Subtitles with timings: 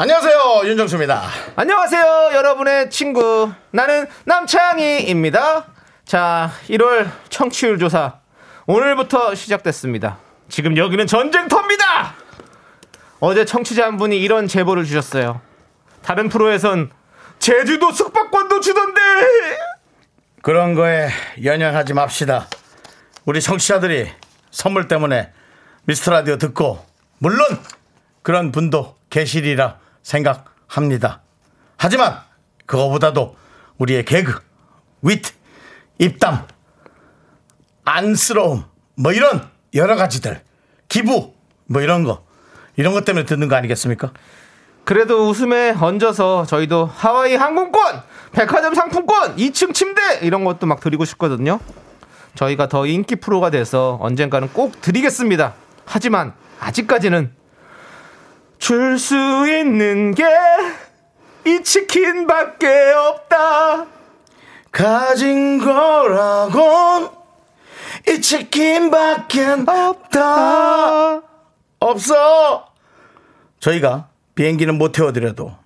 [0.00, 1.28] 안녕하세요 윤정수입니다.
[1.56, 3.52] 안녕하세요, 여러분의 친구.
[3.70, 5.66] 나는 남창희입니다.
[6.06, 8.14] 자, 1월 청취율 조사.
[8.66, 10.16] 오늘부터 시작됐습니다.
[10.48, 12.14] 지금 여기는 전쟁터입니다!
[13.20, 15.42] 어제 청취자 한 분이 이런 제보를 주셨어요.
[16.02, 16.90] 다른 프로에선
[17.38, 19.00] 제주도 숙박권도 주던데!
[20.40, 21.10] 그런 거에
[21.44, 22.48] 연연하지 맙시다.
[23.26, 24.10] 우리 청취자들이
[24.50, 25.30] 선물 때문에
[25.84, 26.82] 미스터 라디오 듣고
[27.18, 27.46] 물론
[28.22, 31.22] 그런 분도 계시리라 생각합니다.
[31.76, 32.20] 하지만
[32.66, 33.36] 그거보다도
[33.78, 34.40] 우리의 개그,
[35.02, 35.32] 위트,
[35.98, 36.46] 입담,
[37.84, 40.42] 안쓰러움 뭐 이런 여러 가지들
[40.88, 41.32] 기부
[41.66, 42.24] 뭐 이런 거
[42.76, 44.12] 이런 것 때문에 듣는 거 아니겠습니까?
[44.84, 51.60] 그래도 웃음에 얹어서 저희도 하와이 항공권, 백화점 상품권, 2층 침대 이런 것도 막 드리고 싶거든요.
[52.34, 55.54] 저희가 더 인기 프로가 돼서 언젠가는 꼭 드리겠습니다.
[55.84, 57.32] 하지만 아직까지는
[58.60, 59.14] 줄 수
[59.48, 60.24] 있는 게
[61.46, 63.86] 이 치킨밖에 없다.
[64.70, 67.08] 가진 거라곤
[68.08, 71.22] 이 치킨밖에 없다.
[71.80, 72.66] 없어.
[73.58, 75.56] 저희가 비행기는 못 태워드려도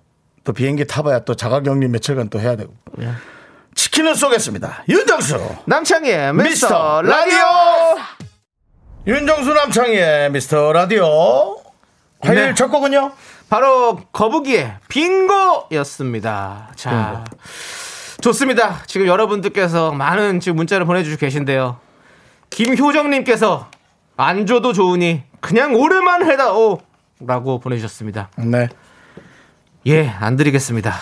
[0.45, 2.73] 또 비행기 타봐야 또 자가격리 며칠간 또 해야 되고.
[3.75, 4.85] 치킨을 쏘겠습니다.
[4.87, 5.55] 윤정수.
[5.65, 7.37] 남창희의 미스터 미스터 라디오.
[7.37, 8.01] 라디오.
[9.07, 11.57] 윤정수 남창희의 미스터 라디오.
[12.25, 12.53] 화요일 네.
[12.53, 13.11] 첫 곡은요?
[13.49, 16.71] 바로 거북이의 빙고였습니다.
[16.75, 17.23] 자,
[18.21, 18.81] 좋습니다.
[18.87, 21.77] 지금 여러분들께서 많은 지금 문자를 보내주시고 계신데요.
[22.49, 23.69] 김효정님께서
[24.17, 26.79] 안 줘도 좋으니 그냥 오래만 해다오
[27.19, 28.29] 라고 보내주셨습니다.
[28.37, 28.67] 네.
[29.87, 30.93] 예, 안 드리겠습니다.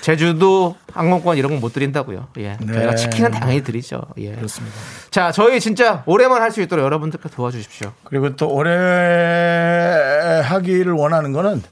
[0.00, 2.28] 제주도 항공권 이런 건 못 드린다고요.
[2.38, 2.72] 예, 네.
[2.74, 4.02] 저희가 치킨은 당연히 드리죠.
[4.18, 4.32] 예.
[4.34, 4.76] 그렇습니다.
[5.10, 7.92] 자, 저희 진짜 오래만 할 수 있도록 여러분들께 도와주십시오.
[8.04, 11.62] 그리고 또 오래 하기를 원하는 거는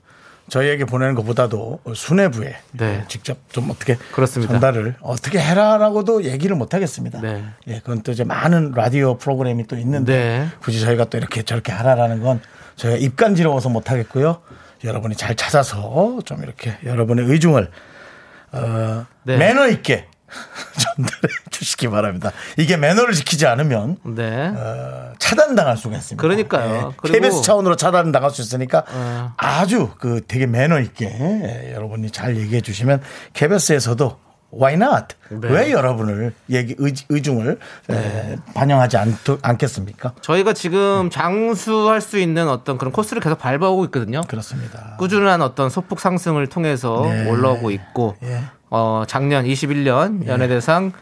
[0.48, 3.04] 저희에게 보내는 것보다도 수뇌부에 네.
[3.08, 4.52] 직접 좀 어떻게 그렇습니다.
[4.54, 7.20] 전달을 어떻게 해라라고도 얘기를 못 하겠습니다.
[7.20, 7.44] 네.
[7.68, 10.48] 예, 그건 또 이제 많은 라디오 프로그램이 또 있는데 네.
[10.60, 12.40] 굳이 저희가 또 이렇게 저렇게 하라라는 건
[12.76, 14.38] 저희가 입간지러워서 못 하겠고요.
[14.84, 17.70] 여러분이 잘 찾아서 좀 이렇게 여러분의 의중을
[18.52, 19.36] 어, 네.
[19.36, 20.06] 매너 있게
[20.78, 22.32] 전달해 주시기 바랍니다.
[22.56, 24.48] 이게 매너를 지키지 않으면 네.
[24.48, 26.20] 어, 차단당할 수가 있습니다.
[26.20, 26.94] 그러니까요.
[26.96, 29.32] 그리고- KBS 차원으로 차단당할 수 있으니까 어.
[29.36, 33.02] 아주 그 되게 매너 있게 예, 여러분이 잘 얘기해 주시면
[33.34, 34.18] KBS에서도
[34.54, 35.16] Why not?
[35.30, 35.48] 네.
[35.48, 37.58] 왜 여러분을 얘기 의, 의중을
[37.90, 40.12] 에, 반영하지 않, 않겠습니까?
[40.20, 44.20] 저희가 지금 장수할 수 있는 어떤 그런 코스를 계속 밟아오고 있거든요.
[44.28, 44.96] 그렇습니다.
[44.98, 47.30] 꾸준한 어떤 소폭 상승을 통해서 네.
[47.30, 48.42] 올라오고 있고 예.
[48.68, 50.92] 어, 작년 21년 연예대상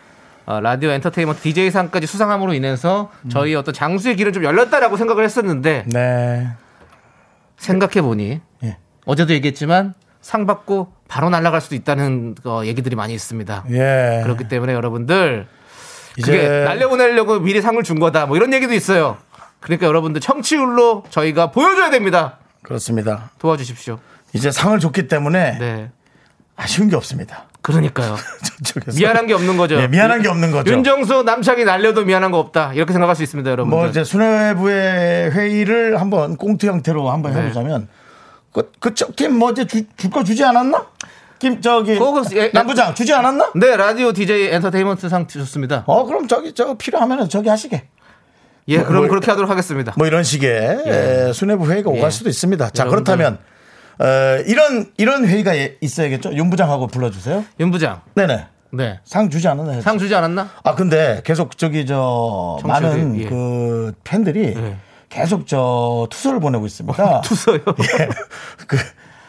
[0.46, 6.48] 어, 라디오 엔터테인먼트 DJ상까지 수상함으로 인해서 저희 어떤 장수의 길을 좀 열렸다라고 생각을 했었는데 네.
[7.56, 8.76] 생각해 보니 예.
[9.06, 13.64] 어제도 얘기했지만 상 받고 바로 날아갈 수도 있다는 어, 얘기들이 많이 있습니다.
[13.70, 14.20] 예.
[14.22, 15.46] 그렇기 때문에 여러분들
[16.16, 19.16] 이제 그게 날려보내려고 미리 상을 준 거다 뭐 이런 얘기도 있어요.
[19.60, 22.38] 그러니까 여러분들 청취율로 저희가 보여줘야 됩니다.
[22.62, 23.30] 그렇습니다.
[23.38, 23.98] 도와주십시오.
[24.32, 25.90] 이제 상을 줬기 때문에 네.
[26.56, 27.46] 아쉬운 게 없습니다.
[27.62, 28.16] 그러니까요.
[28.96, 29.76] 미안한 게 없는 거죠.
[29.76, 30.72] 예, 미안한 게 없는 거죠.
[30.72, 32.72] 윤정수 남창이 날려도 미안한 거 없다.
[32.74, 33.70] 이렇게 생각할 수 있습니다, 여러분.
[33.70, 37.40] 뭐 이제 수뇌부의 회의를 한번 꽁트 형태로 한번 네.
[37.40, 37.88] 해보자면
[38.52, 40.86] 그 그쪽 팀 뭐 이제 줄 거 주지 않았나?
[41.38, 43.52] 김 저기 그거 예, 남부장 주지 않았나?
[43.54, 45.84] 네, 라디오 DJ 엔터테인먼트 상 주셨습니다.
[45.86, 47.84] 어 그럼 저기 저 필요하면 저기 하시게.
[48.68, 49.94] 예, 뭐, 그럼 뭐, 그렇게 하도록 하겠습니다.
[49.96, 51.98] 뭐 이런 식의 에, 수뇌부 회의가 예.
[51.98, 52.70] 오갈 수도 있습니다.
[52.70, 53.16] 자 여러분들.
[53.16, 53.38] 그렇다면
[53.98, 56.34] 어, 이런 이런 회의가 예- 있어야겠죠.
[56.34, 57.44] 윤 부장하고 불러주세요.
[57.60, 58.02] 윤 부장.
[58.14, 58.46] 네네.
[58.72, 59.00] 네.
[59.04, 59.80] 상 주지 않았나요?
[59.80, 60.48] 상 주지 않았나?
[60.62, 63.24] 아 근데 계속 저기 저 청취자들이, 많은 예.
[63.28, 64.76] 그 팬들이 예.
[65.10, 67.20] 계속 저 투서를 보내고 있습니다.
[67.22, 67.58] 투서요.
[67.58, 68.08] 예.
[68.66, 68.78] 그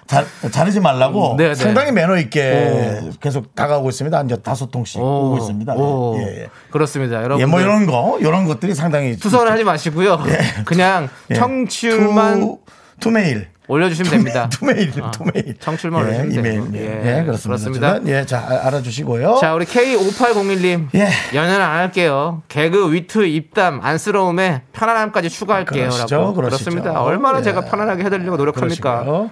[0.07, 1.55] 자, 자르지 말라고 네, 네.
[1.55, 4.17] 상당히 매너 있게 계속 다가오고 있습니다.
[4.17, 5.73] 한 다섯 통씩 오 고 있습니다.
[5.75, 6.17] 오.
[6.19, 6.49] 예, 예.
[6.69, 7.39] 그렇습니다, 여러분.
[7.41, 10.19] 예, 뭐 이런 거, 이런 것들이 상당히 투서는 하지 마시고요.
[10.65, 11.35] 그냥 예.
[11.35, 12.59] 청취율만 투,
[13.01, 13.47] 투메일.
[13.67, 14.49] 올려주시면 됩니다.
[14.49, 15.55] 투메일, 어, 투메일.
[15.59, 16.73] 청출만 예, 올려주시면 이메일.
[16.73, 17.69] 예, 예, 예, 그렇습니다.
[17.69, 17.99] 그렇습니다.
[18.07, 19.37] 예, 자, 아- 알아주시고요.
[19.39, 20.87] 자, 우리 K5801님.
[20.95, 21.07] 예.
[21.33, 22.41] 연애는 안 할게요.
[22.49, 25.83] 개그, 위트, 입담, 안쓰러움에 편안함까지 추가할게요.
[25.89, 26.33] 그러시죠, 라고.
[26.33, 26.65] 그러시죠.
[26.69, 27.01] 그렇습니다.
[27.01, 27.43] 얼마나 예.
[27.43, 29.03] 제가 편안하게 해드리려고 노력합니까?
[29.03, 29.31] 그러시고요.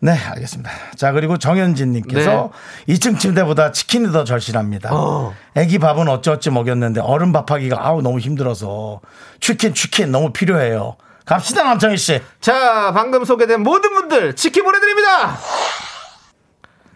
[0.00, 0.70] 네, 알겠습니다.
[0.96, 2.50] 자, 그리고 정현진님께서
[2.88, 4.90] 2층 침대보다 치킨이 더 절실합니다.
[4.90, 4.96] 네.
[4.98, 5.32] 어.
[5.54, 9.00] 애기 밥은 어찌어찌 먹였는데 어른 밥하기가 아우 너무 힘들어서
[9.38, 10.96] 치킨, 치킨 너무 필요해요.
[11.26, 12.22] 갑시다, 남창희 씨.
[12.40, 15.36] 자, 방금 소개된 모든 분들 치킨 보내드립니다.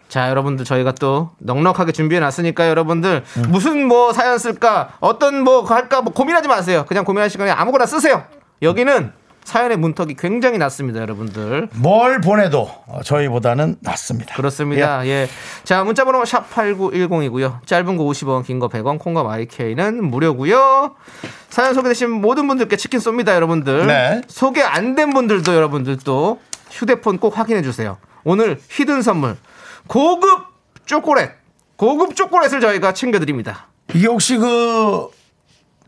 [0.07, 3.43] 자, 여러분들 저희가 또 넉넉하게 준비해 놨으니까 여러분들 음.
[3.49, 6.85] 무슨 뭐 사연 쓸까, 어떤 뭐 할까 뭐 고민하지 마세요.
[6.87, 8.25] 그냥 고민할 시간에 아무거나 쓰세요.
[8.61, 9.13] 여기는
[9.43, 11.69] 사연의 문턱이 굉장히 낮습니다, 여러분들.
[11.73, 14.35] 뭘 보내도 어, 저희보다는 낫습니다.
[14.35, 15.05] 그렇습니다.
[15.07, 15.27] 예.
[15.63, 17.65] 자, 문자번호 샵 8910이고요.
[17.65, 20.95] 짧은 거 50원, 긴 거 100원, 콩과 마이케이는 무료고요.
[21.49, 23.87] 사연 소개되신 모든 분들께 치킨 쏩니다, 여러분들.
[23.87, 24.21] 네.
[24.27, 26.39] 소개 안 된 분들도 여러분들 또
[26.69, 27.97] 휴대폰 꼭 확인해 주세요.
[28.23, 29.35] 오늘 히든 선물
[29.87, 30.45] 고급
[30.85, 31.29] 초콜릿,
[31.75, 33.67] 고급 초콜릿을 저희가 챙겨드립니다.
[33.93, 35.07] 이게 혹시 그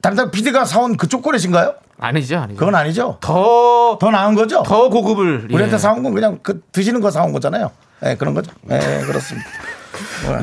[0.04, 1.76] 담당 PD가 사온 그 초콜릿인가요?
[1.98, 2.60] 아니죠, 아니죠.
[2.60, 3.18] 그건 아니죠.
[3.22, 4.62] 더, 더 나은 거죠?
[4.64, 5.46] 더 고급을.
[5.46, 5.78] 우리한테 예.
[5.78, 7.72] 사온 건 그냥 그 드시는 거 사온 거잖아요.
[8.06, 8.52] 예, 그런 거죠.
[8.70, 9.50] 예, 그렇습니다.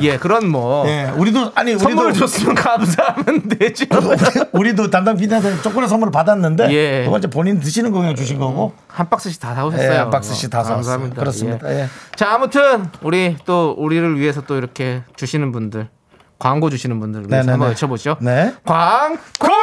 [0.01, 0.87] 예, 그런 뭐.
[0.87, 3.85] 예, 우리도 아니 선물을 우리도 줬으면 감사하면 되죠.
[4.51, 7.05] 우리도 담당 PD한테 초콜릿 선물을 받았는데 예.
[7.05, 9.91] 그건 이제 본인 드시는 거 그냥 주신 거고 한 박스씩 다 사오셨어요.
[9.91, 10.75] 예, 한 박스씩 다 사왔어요.
[10.77, 11.19] 감사합니다.
[11.19, 11.71] 그렇습니다.
[11.71, 11.81] 예.
[11.81, 11.87] 예.
[12.15, 15.87] 자, 아무튼 우리 또 우리를 위해서 또 이렇게 주시는 분들,
[16.41, 17.51] 광고 주시는 분들 위해서 네네네.
[17.51, 18.17] 한번 외쳐보죠.
[18.19, 18.51] 네.
[18.65, 19.53] 광 코너!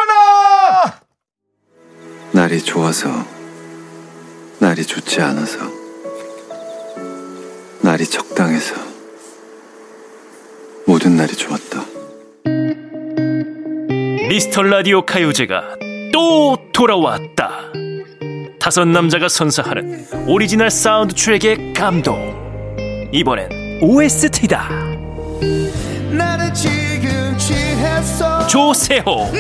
[2.31, 3.09] 날이 좋아서
[4.61, 5.59] 날이 좋지 않아서
[7.83, 8.77] 날이 적당해서
[10.87, 11.85] 모든 날이 좋았다.
[14.29, 15.79] 미스터 라디오 가요제가
[16.13, 17.73] 또 돌아왔다.
[18.61, 23.09] 다섯 남자가 선사하는 오리지널 사운드 트랙의 감동.
[23.13, 24.88] 이번엔 OST다.
[28.49, 29.31] 조세호.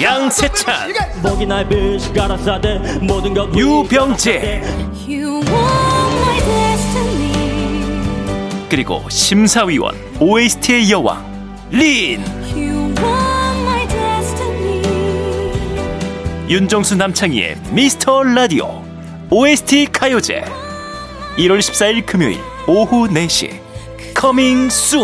[0.00, 0.92] 양세찬,
[1.22, 2.78] 목이 날 비시 가라사대.
[3.00, 4.62] 모든 것 유병재.
[8.68, 11.24] 그리고 심사위원 OST의 여왕
[11.70, 12.22] 린.
[16.48, 18.84] 윤정수 남창희의 미스터 라디오
[19.30, 20.44] OST 가요제.
[21.38, 23.60] 1월 14일 금요일 오후 4시.
[24.14, 25.00] Coming soon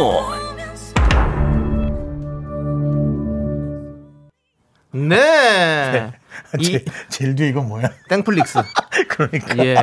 [4.97, 6.13] 네.
[6.59, 7.89] 이 제, 제일 뒤에 이거 뭐야?
[8.09, 8.59] 땡플릭스.
[9.09, 9.57] 그러니까.
[9.65, 9.75] 예.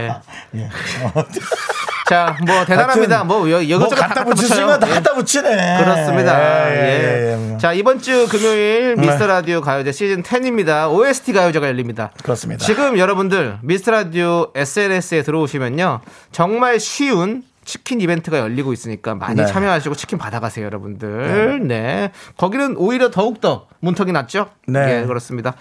[0.55, 0.69] 예.
[1.13, 1.23] 어,
[2.09, 3.23] 자, 뭐 대단합니다.
[3.23, 4.79] 뭐 여- 뭐 갖다 붙이시면.
[4.79, 4.93] 다 예.
[4.95, 5.77] 갖다 붙이네.
[5.83, 6.69] 그렇습니다.
[6.69, 7.37] 예, 예.
[7.37, 7.57] 예, 예.
[7.57, 10.91] 자, 이번 주 금요일 미스터 라디오 가요제 시즌 10입니다.
[10.91, 12.11] OST 가요제가 열립니다.
[12.23, 12.63] 그렇습니다.
[12.65, 16.01] 지금 여러분들 미스터 라디오 SNS에 들어오시면요.
[16.31, 19.45] 정말 쉬운 치킨 이벤트가 열리고 있으니까 많이 네.
[19.45, 21.65] 참여하시고 치킨 받아가세요, 여러분들.
[21.67, 22.11] 네.
[22.37, 24.49] 거기는 오히려 더욱더 문턱이 낮죠?
[24.67, 25.01] 네.
[25.01, 25.53] 예, 그렇습니다.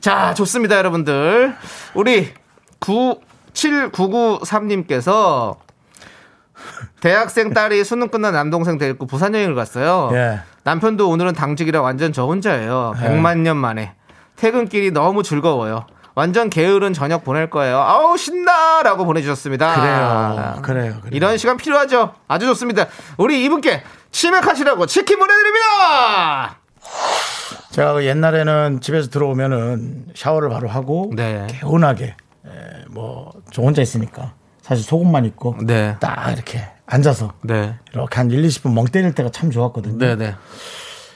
[0.00, 1.54] 자, 좋습니다, 여러분들.
[1.94, 2.32] 우리
[2.80, 5.56] 97993님께서
[7.00, 10.10] 대학생 딸이 수능 끝난 남동생 데리고 부산 여행을 갔어요.
[10.12, 10.40] 예.
[10.64, 12.94] 남편도 오늘은 당직이라 완전 저 혼자예요.
[13.00, 13.08] 네.
[13.08, 13.94] 100만 년 만에.
[14.36, 15.86] 퇴근길이 너무 즐거워요.
[16.14, 17.78] 완전 게으른 저녁 보낼 거예요.
[17.78, 19.74] 아우 신나라고 보내주셨습니다.
[19.80, 20.62] 그래요.
[20.62, 21.00] 그래요.
[21.00, 21.10] 그래요.
[21.12, 22.14] 이런 시간 필요하죠.
[22.28, 22.86] 아주 좋습니다.
[23.16, 26.58] 우리 이분께 치맥하시라고 치킨 보내드립니다.
[27.70, 31.46] 제가 그 옛날에는 집에서 들어오면은 샤워를 바로 하고 네.
[31.48, 32.50] 개운하게 에,
[32.90, 35.96] 뭐저 혼자 있으니까 사실 속옷만 입고 네.
[36.00, 37.76] 딱 이렇게 앉아서 네.
[37.92, 39.98] 이렇게 한 1, 20분 멍 때릴 때가 참 좋았거든요.
[39.98, 40.34] 네, 네.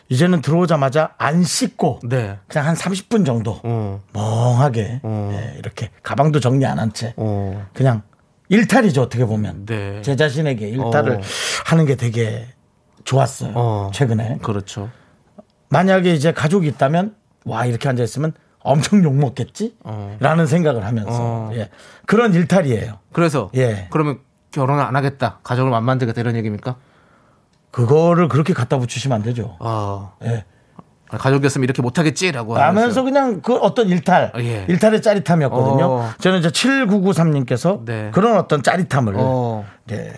[0.09, 2.39] 이제는 들어오자마자 안 씻고 네.
[2.47, 4.03] 그냥 한 30분 정도 어.
[4.13, 5.31] 멍하게 어.
[5.33, 7.67] 예, 이렇게 가방도 정리 안 한 채 어.
[7.73, 8.03] 그냥
[8.51, 10.03] 일탈이죠 어떻게 보면 네.
[10.03, 11.21] 제 자신에게 일탈을 어.
[11.67, 12.47] 하는 게 되게
[13.05, 13.91] 좋았어요 어.
[13.95, 14.91] 최근에 그렇죠.
[15.71, 17.15] 만약에 이제 가족이 있다면
[17.47, 20.17] 와 이렇게 앉아 있으면 엄청 욕 먹겠지 어.
[20.21, 21.51] 라는 생각을 하면서 어.
[21.55, 21.71] 예.
[22.07, 23.89] 그런 일탈이에요 그래서 예.
[23.91, 24.19] 그러면
[24.51, 25.41] 결혼을 안 하겠다.
[25.43, 26.77] 가족을 안 만들겠다 이런 얘기입니까?
[27.75, 30.12] 그거를 그렇게 갖다 붙이시면 안 되죠 아.
[30.25, 30.45] 예.
[31.09, 34.64] 가족이었으면 이렇게 못하겠지라고 하면서 그냥 그 어떤 일탈, 아, 예.
[34.69, 35.85] 일탈의 짜릿함이었거든요.
[35.85, 36.11] 어.
[36.19, 38.11] 저는 이제 7993님께서 네.
[38.12, 39.64] 그런 어떤 짜릿함을 어.
[39.93, 40.12] 예,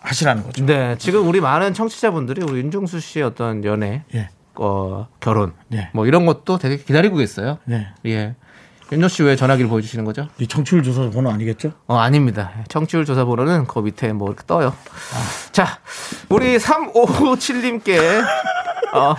[0.00, 0.64] 하시라는 거죠.
[0.64, 4.30] 네, 지금 우리 많은 청취자분들이 우리 윤종수 씨의 어떤 연애, 예.
[4.54, 5.90] 어, 결혼, 네.
[5.92, 7.58] 뭐 이런 것도 되게 기다리고 계세요.
[7.64, 7.88] 네.
[8.06, 8.34] 예.
[8.90, 10.28] 윤종 씨왜 전화기를 보여주시는 거죠?
[10.38, 11.72] 이 청취율 조사 번호 아니겠죠?
[11.86, 12.50] 어, 아닙니다.
[12.68, 14.72] 청취율 조사 번호는 그 밑에 뭐 이렇게 떠요.
[15.52, 15.78] 자,
[16.30, 17.98] 우리 3557님께
[18.94, 19.14] 어,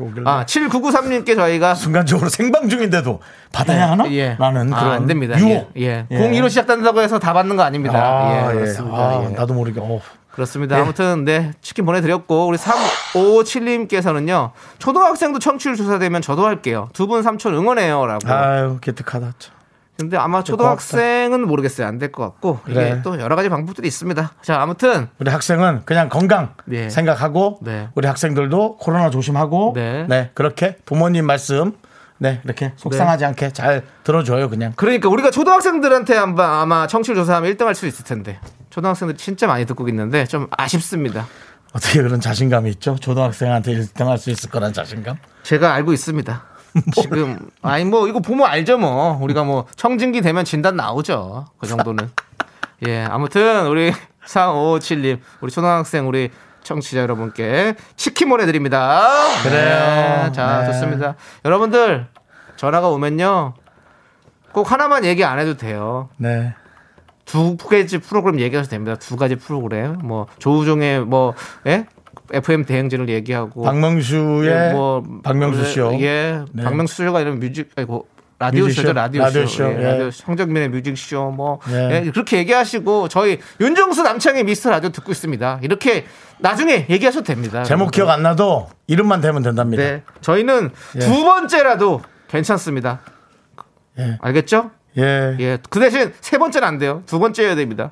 [0.00, 0.22] 오길래.
[0.24, 3.20] 아 7993님께 저희가 순간적으로 생방 중인데도
[3.52, 4.10] 받아야 하나?
[4.12, 4.36] 예.
[4.38, 5.38] 라는 아, 그런 안 됩니다.
[5.38, 5.70] 유혹.
[5.76, 6.06] 예.
[6.10, 6.18] 예.
[6.18, 7.98] 02로 시작된다고 해서 다 받는 거 아닙니다.
[7.98, 8.54] 아, 예, 예.
[8.54, 8.96] 그렇습니다.
[8.96, 9.28] 아, 예.
[9.34, 9.80] 나도 모르게.
[9.80, 10.00] 어.
[10.38, 10.76] 그렇습니다.
[10.78, 16.88] 아무튼 네 치킨 보내드렸고 우리 3557님께서는요 초등학생도 청취율 조사되면 저도 할게요.
[16.92, 18.28] 두 분 삼촌 응원해요라고.
[18.30, 19.32] 아유, 기특하다.
[19.38, 19.54] 참.
[19.98, 21.86] 근데 아마 초등학생은 모르겠어요.
[21.88, 23.00] 안 될 것 같고 이게 그래.
[23.02, 24.32] 또 여러 가지 방법들이 있습니다.
[24.42, 26.88] 자 아무튼 우리 학생은 그냥 건강 네.
[26.88, 27.88] 생각하고 네.
[27.96, 30.06] 우리 학생들도 코로나 조심하고 네.
[30.08, 30.30] 네.
[30.34, 31.72] 그렇게 부모님 말씀
[32.18, 32.40] 네.
[32.44, 34.72] 이렇게 속상하지 않게 잘 들어줘요 그냥.
[34.76, 38.40] 그러니까 우리가 초등학생들한테 한번 아마 청취율 조사하면 1등 할 수 있을 텐데.
[38.70, 41.26] 초등학생들이 진짜 많이 듣고 있는데 좀 아쉽습니다.
[41.72, 42.96] 어떻게 그런 자신감이 있죠?
[43.00, 45.16] 초등학생한테 1등 할 수 있을 거란 자신감?
[45.42, 46.44] 제가 알고 있습니다.
[46.94, 49.18] 지금 아니 뭐 이거 보면 알죠 뭐.
[49.22, 51.46] 우리가 뭐 청진기 되면 진단 나오죠.
[51.58, 52.10] 그 정도는.
[52.86, 53.92] 예 아무튼 우리
[54.26, 56.30] 4557님 우리 초등학생 우리
[56.68, 59.08] 청취자 여러분께 치킨 보내드립니다.
[59.42, 60.26] 그래요.
[60.26, 60.66] 네, 자 네.
[60.66, 61.14] 좋습니다.
[61.44, 62.06] 여러분들
[62.56, 63.54] 전화가 오면요.
[64.52, 66.10] 꼭 하나만 얘기 안 해도 돼요.
[66.18, 66.54] 네.
[67.24, 68.96] 두 가지 프로그램 얘기하셔도 됩니다.
[68.96, 69.98] 두 가지 프로그램.
[70.04, 71.32] 뭐 조우종의 뭐
[71.66, 71.86] 예?
[72.30, 73.62] FM 대행진을 얘기하고.
[73.62, 76.64] 박명수의 예, 뭐 박명수 쇼 예, 네.
[76.64, 78.06] 박명수 쇼가 이런 뮤직 아이고
[78.40, 78.82] 라디오 뮤직쇼?
[78.82, 79.82] 쇼죠 라디오, 라디오 쇼, 쇼, 예, 예.
[79.82, 82.02] 라디오 성적민의 뮤직 쇼 뭐 예.
[82.06, 86.06] 예, 그렇게 얘기하시고 저희 윤정수 남창희의 미스터 라디오 듣고 있습니다 이렇게
[86.38, 90.98] 나중에 얘기하셔도 됩니다 제목 기억 안 나도 이름만 대면 된답니다 네 저희는 예.
[91.00, 93.00] 두 번째라도 괜찮습니다
[93.98, 94.18] 예.
[94.20, 95.36] 알겠죠 예.
[95.40, 97.90] 예 그 대신 세 번째는 안 돼요 두 번째여야 됩니다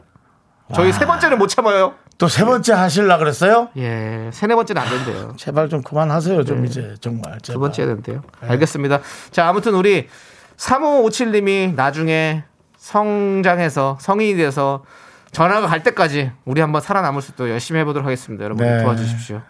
[0.75, 3.69] 저희 세 번째는 못 참아요 또 세 번째 하실라 그랬어요?
[3.76, 7.61] 예 세네 번째는 안 된대요 제발 좀 그만하세요 좀 이제 정말 두 제발.
[7.61, 8.23] 번째 해야 된대요.
[8.41, 9.00] 알겠습니다.
[9.33, 10.09] 자, 아무튼 우리
[10.57, 12.45] 3557님이 나중에
[12.77, 14.85] 성장해서 성인이 돼서
[15.33, 18.45] 전화가 갈 때까지 우리 한번 살아남을 수 있도록 열심히 해보도록 하겠습니다.
[18.45, 18.83] 여러분 네.
[18.83, 19.43] 도와주십시오.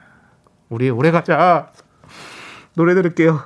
[0.68, 1.70] 우리 오래 가자.
[2.74, 3.42] 노래 들을게요.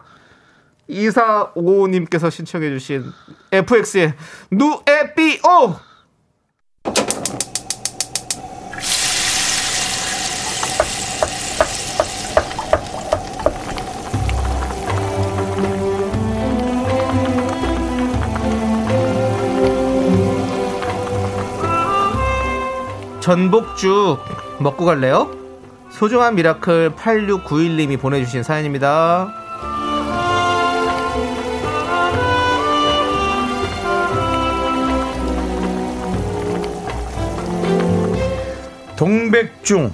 [0.88, 3.04] 2455님께서 신청해주신
[3.52, 4.14] FX의
[4.50, 5.89] 누에비오!
[23.30, 24.18] 전복죽
[24.58, 25.30] 먹고 갈래요?
[25.92, 29.32] 소중한 미라클 8691님이 보내주신 사연입니다.
[38.96, 39.92] 동백중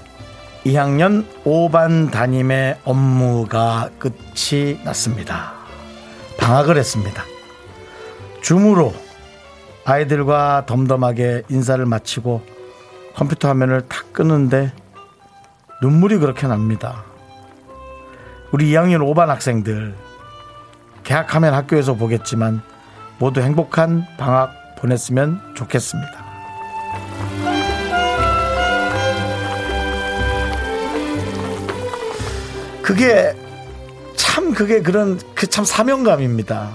[0.65, 5.53] 2학년 5반 담임의 업무가 끝이 났습니다.
[6.39, 7.23] 방학을 했습니다.
[8.41, 8.95] 줌으로
[9.85, 12.56] 아이들과 덤덤하게 인사를 마치고
[13.17, 14.73] 컴퓨터 화면을 탁 끄는데
[15.83, 17.05] 눈물이 그렇게 납니다.
[18.53, 19.95] 우리 2학년 5반 학생들
[21.03, 22.61] 개학하면 학교에서 보겠지만
[23.19, 26.27] 모두 행복한 방학 보냈으면 좋겠습니다.
[32.83, 33.35] 그게
[34.17, 36.71] 참 그게 그런 그 참 사명감입니다.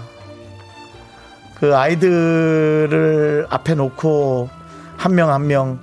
[1.59, 4.49] 그 아이들을 앞에 놓고
[4.97, 5.79] 한 명 한명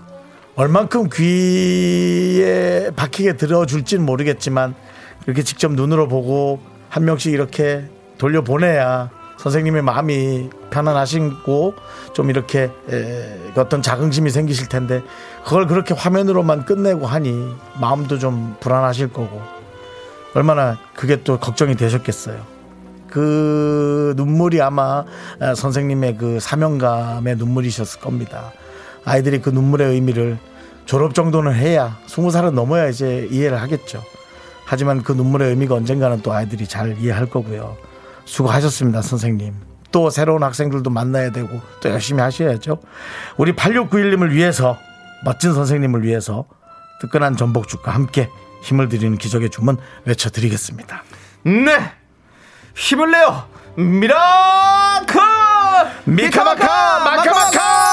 [0.58, 4.74] 얼만큼 귀에 박히게 들어줄지는 모르겠지만
[5.24, 7.84] 이렇게 직접 눈으로 보고 한 명씩 이렇게
[8.18, 11.74] 돌려보내야 선생님의 마음이 편안하시고
[12.12, 15.00] 좀 이렇게 에, 어떤 자긍심이 생기실 텐데
[15.44, 19.40] 그걸 그렇게 화면으로만 끝내고 하니 마음도 좀 불안하실 거고
[20.34, 22.36] 얼마나 그게 또 걱정이 되셨겠어요.
[23.08, 25.04] 그 눈물이 아마
[25.40, 28.50] 에, 선생님의 그 사명감의 눈물이셨을 겁니다.
[29.04, 30.36] 아이들이 그 눈물의 의미를
[30.88, 34.02] 졸업 정도는 해야 스무 살은 넘어야 이제 이해를 하겠죠.
[34.64, 37.76] 하지만 그 눈물의 의미가 언젠가는 또 아이들이 잘 이해할 거고요.
[38.24, 39.54] 수고하셨습니다, 선생님.
[39.92, 42.80] 또 새로운 학생들도 만나야 되고 또 열심히 하셔야죠.
[43.36, 44.78] 우리 8691님을 위해서
[45.24, 46.46] 멋진 선생님을 위해서
[47.02, 48.30] 뜨끈한 전복죽과 함께
[48.62, 49.76] 힘을 드리는 기적의 주문
[50.06, 51.02] 외쳐드리겠습니다.
[51.44, 51.92] 네!
[52.74, 53.44] 힘을 내요!
[53.76, 55.20] 미라클!
[56.06, 57.87] 미카마카 마카마카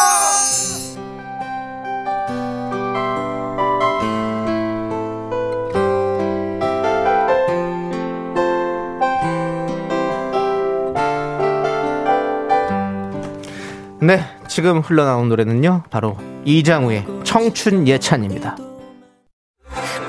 [14.05, 18.55] 네, 지금 흘러나온 노래는요, 바로 이장우의 청춘 예찬입니다.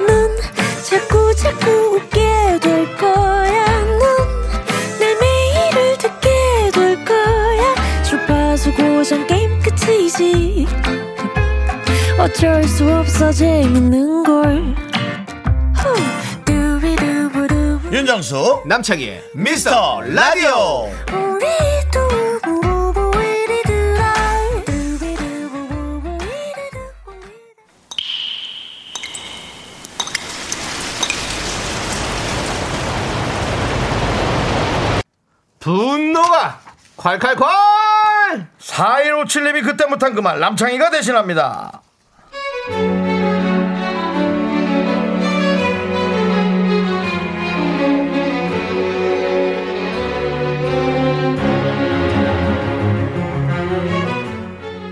[0.06, 0.36] 넌
[0.84, 3.64] 자꾸 자꾸 웃게 될 거야.
[3.84, 6.28] 넌내 매일을 듣게
[6.74, 8.02] 될 거야.
[8.02, 10.66] 주파수 고정 게임 끝이지.
[12.18, 14.74] 어쩔 수 없어 재밌는 걸.
[15.74, 16.16] 후.
[17.92, 20.90] 윤정수 남창희의 미스터 라디오
[37.06, 41.80] 콸콸콸 4157님이 그때 못한 그 말 남창희가 대신합니다.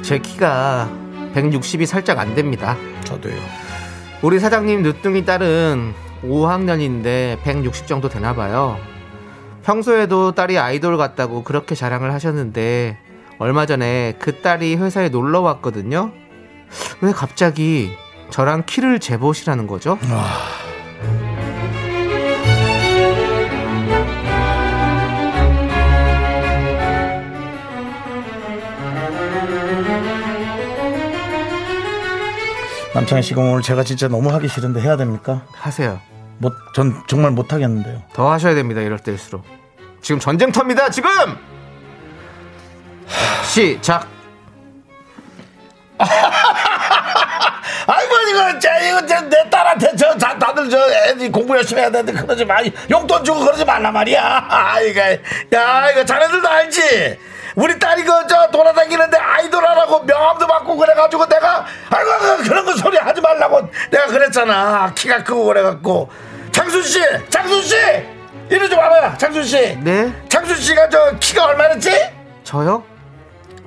[0.02, 0.90] 제 키가
[1.35, 2.76] 160이 살짝 안 됩니다.
[3.04, 3.35] 저도요.
[4.23, 8.78] 우리 사장님 늦둥이 딸은 5학년인데 160 정도 되나 봐요.
[9.64, 12.99] 평소에도 딸이 아이돌 같다고 그렇게 자랑을 하셨는데
[13.38, 16.12] 얼마 전에 그 딸이 회사에 놀러 왔거든요.
[17.00, 17.90] 왜 갑자기
[18.30, 19.99] 저랑 키를 재보시라는 거죠?
[32.94, 35.42] 남창희 씨가 오늘 제가 진짜 너무 하기 싫은데 해야 됩니까?
[35.52, 35.99] 하세요.
[36.38, 38.02] 못, 전 정말 못 하겠는데요.
[38.12, 38.80] 더 하셔야 됩니다.
[38.80, 39.44] 이럴 때일수록.
[40.00, 40.90] 지금 전쟁터입니다.
[40.90, 41.10] 지금.
[43.44, 44.08] 시작.
[47.86, 52.20] 아이고 이거 저 이거 저내 딸한테 저 다, 다들 저 애들 공부 열심히 해야 되는데
[52.20, 52.56] 그러지 마
[52.90, 55.00] 용돈 주고 그러지 말란 말이야 아 이거
[55.52, 57.18] 야 이거 자네들도 알지
[57.54, 62.11] 우리 딸이 그 저 돌아다니는데 아이돌하라고 명함도 받고 그래가지고 내가 아이고
[62.42, 66.11] 그런 거 소리 하지 말라고 내가 그랬잖아 키가 크고 그래갖고
[66.52, 67.76] 장순 씨 장순 씨
[68.50, 70.12] 이리 좀 와봐요 장순 씨 네.
[70.28, 71.90] 장순 씨가 저 키가 얼마였지
[72.44, 72.84] 저요?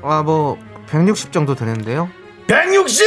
[0.03, 0.57] 아, 뭐,
[0.89, 2.09] 160 정도 되는데요.
[2.47, 3.05] 160?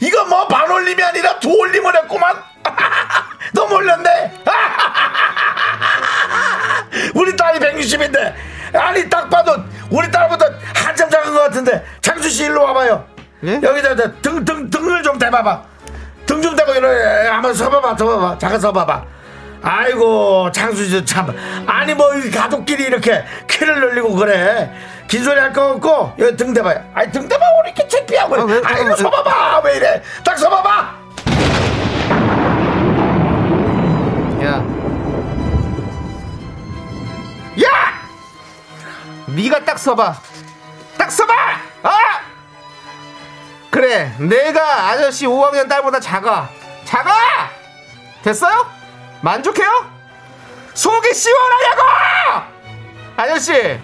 [0.00, 2.36] 이거 뭐 반올림이 아니라 두 올림을 했구만.
[3.54, 4.34] 너 몰랐네.
[7.14, 8.34] 우리 딸이 160인데
[8.74, 9.54] 아니 딱 봐도
[9.90, 13.04] 우리 딸보다 한참 작은 것 같은데 장수 씨 일로 와봐요.
[13.44, 13.60] 예?
[13.62, 15.62] 여기다 등, 등, 등을 좀 대봐봐.
[16.26, 19.04] 등 좀 대고 이래 한번 서봐봐 서봐봐 잠깐 서봐봐.
[19.62, 21.34] 아이고 장수 씨 참
[21.66, 24.72] 아니 뭐이 가족끼리 이렇게 키를 늘리고 그래
[25.06, 28.44] 긴 소리 할 거 없고 여기 등 대봐요 아니 등 대봐 왜 이렇게 창피하고 아,
[28.44, 28.96] 왜, 아, 왜.
[28.96, 30.94] 서봐봐 왜 이래 딱 서봐봐
[34.42, 34.64] 야.
[37.62, 37.81] 야!
[39.34, 40.14] 네가 딱 서봐.
[40.98, 41.34] 딱 서봐!
[41.82, 42.20] 아!
[43.70, 46.48] 그래, 내가 아저씨 5학년 딸보다 작아.
[46.84, 47.50] 작아!
[48.22, 48.70] 됐어요?
[49.22, 49.90] 만족해요?
[50.74, 51.82] 속이 시원하냐고!
[53.16, 53.80] 아저씨!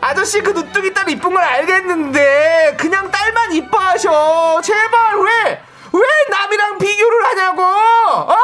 [0.00, 5.62] 아저씨 그 누뚱이 딸 이쁜 걸 알겠는데 그냥 딸만 이뻐하셔 제발 왜
[5.92, 8.36] 왜 남이랑 비교를 하냐고 어?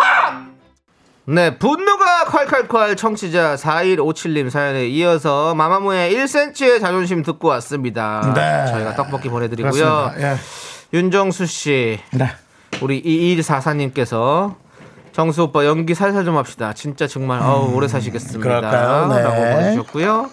[1.26, 8.32] 네, 분노가 콸콸콸 청취자 4157님 사연에 이어서 마마무의 1cm의 자존심 듣고 왔습니다.
[8.34, 8.70] 네.
[8.70, 10.12] 저희가 떡볶이 보내드리고요.
[10.18, 10.36] 예.
[10.92, 12.28] 윤정수 씨, 네.
[12.82, 14.54] 우리 2144님께서
[15.12, 16.74] 정수 오빠 연기 살살 좀 합시다.
[16.74, 18.38] 진짜 정말 어우, 오래 사시겠습니다.
[18.38, 19.06] 음, 그럴까요?
[19.08, 19.22] 네.
[19.22, 20.30] 라고 보내주셨고요.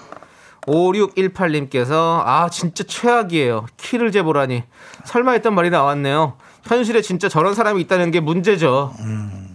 [0.67, 3.65] 5618님께서 아 진짜 최악이에요.
[3.77, 4.63] 키를 재보라니
[5.06, 6.34] 설마 했던 말이 나왔네요.
[6.63, 8.93] 현실에 진짜 저런 사람이 있다는 게 문제죠.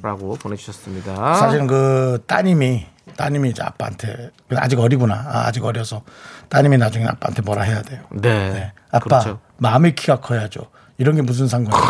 [0.06, 1.12] 라고 보내주셨습니다.
[1.12, 1.34] 음.
[1.34, 6.02] 사실은 그 따님이 따님이 이제 아빠한테 아직 어리구나 아, 아직 어려서
[6.48, 8.52] 따님이 나중에 아빠한테 뭐라 해야 돼요 네.
[8.52, 8.72] 네.
[8.90, 9.40] 아빠 그렇죠.
[9.58, 10.70] 마음의 키가 커야죠.
[10.98, 11.84] 이런 게 무슨 상관이에요?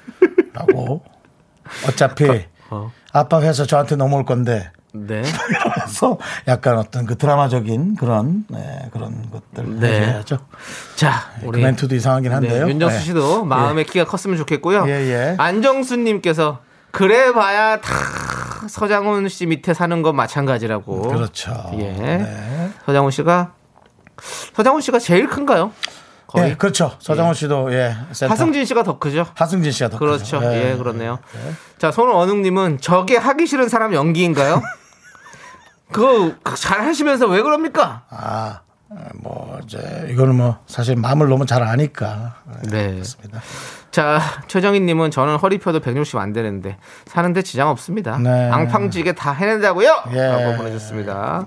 [0.54, 1.02] 라고
[1.86, 2.90] 어차피 어.
[3.12, 5.22] 아빠 회사 저한테 넘어올 건데 네.
[5.74, 10.06] 그래서 약간 어떤 그 드라마적인 그런 네, 그런 것들 네.
[10.06, 10.38] 해야죠.
[10.96, 12.64] 자, 그 우리 멘트도 이상하긴 한데요.
[12.64, 13.04] 네, 윤정수 네.
[13.04, 14.84] 씨도 마음의 키가 컸으면 좋겠고요.
[14.88, 15.34] 예, 예.
[15.38, 17.92] 안정수 님께서 그래 봐야 다
[18.68, 21.02] 서장훈 씨 밑에 사는 건 마찬가지라고.
[21.02, 21.70] 그렇죠.
[21.74, 21.92] 예.
[21.92, 22.70] 네.
[22.86, 23.52] 서장훈 씨가
[24.54, 25.72] 서장훈 씨가 제일 큰가요?
[26.26, 26.92] 거의 예, 그렇죠.
[26.98, 27.96] 서장훈 씨도 예.
[28.12, 28.32] 센터.
[28.32, 29.26] 하승진 씨가 더 크죠.
[29.34, 30.40] 하승진 씨가 더 그렇죠.
[30.40, 30.52] 크죠.
[30.54, 31.20] 예, 그렇네요.
[31.78, 34.60] 자, 손원웅님은 저게 하기 싫은 사람 연기인가요?
[35.90, 38.02] 그거 잘 하시면서 왜 그럽니까?
[38.10, 38.60] 아,
[39.14, 42.34] 뭐 이제 이거는 뭐 사실 마음을 너무 잘 아니까.
[42.64, 42.92] 네.
[42.92, 43.40] 그렇습니다.
[43.90, 48.18] 자, 최정희님은 저는 허리 펴도 160 안 되는데 사는데 지장 없습니다.
[48.18, 48.50] 네.
[48.50, 50.02] 앙팡지게 다 해낸다고요?
[50.12, 50.20] 예.
[50.20, 51.46] 라고 보내주셨습니다.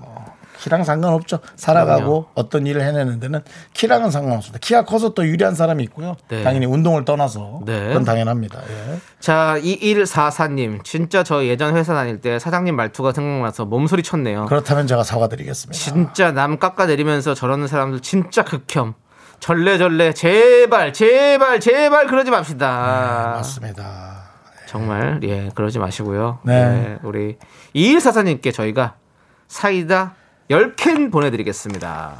[0.62, 1.40] 키랑 상관없죠.
[1.56, 3.40] 살아가고 어떤 일을 해내는 데는
[3.72, 4.60] 키랑은 상관없습니다.
[4.60, 6.14] 키가 커서 또 유리한 사람이 있고요.
[6.28, 6.44] 네.
[6.44, 7.88] 당연히 운동을 떠나서 네.
[7.88, 8.60] 그건 당연합니다.
[8.60, 8.98] 예.
[9.18, 10.84] 자, 2144님.
[10.84, 14.46] 진짜 저 예전 회사 다닐 때 사장님 말투가 생각나서 몸소리 쳤네요.
[14.46, 15.76] 그렇다면 제가 사과드리겠습니다.
[15.76, 18.94] 진짜 남 깎아내리면서 저러는 사람들 진짜 극혐.
[19.42, 23.32] 절레절레 제발 제발 제발 그러지 맙시다.
[23.38, 24.22] 맞습니다.
[24.66, 26.38] 정말 예 그러지 마시고요.
[26.44, 26.54] 네.
[26.54, 27.36] 예, 우리
[27.74, 28.94] 이일사사님께 저희가
[29.48, 30.14] 사이다
[30.48, 32.12] 10캔 보내드리겠습니다.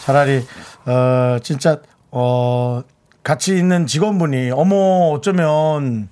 [0.00, 0.44] 차라리
[0.84, 1.78] 어 진짜
[2.10, 2.82] 어
[3.22, 6.08] 같이 있는 직원분이 어머 어쩌면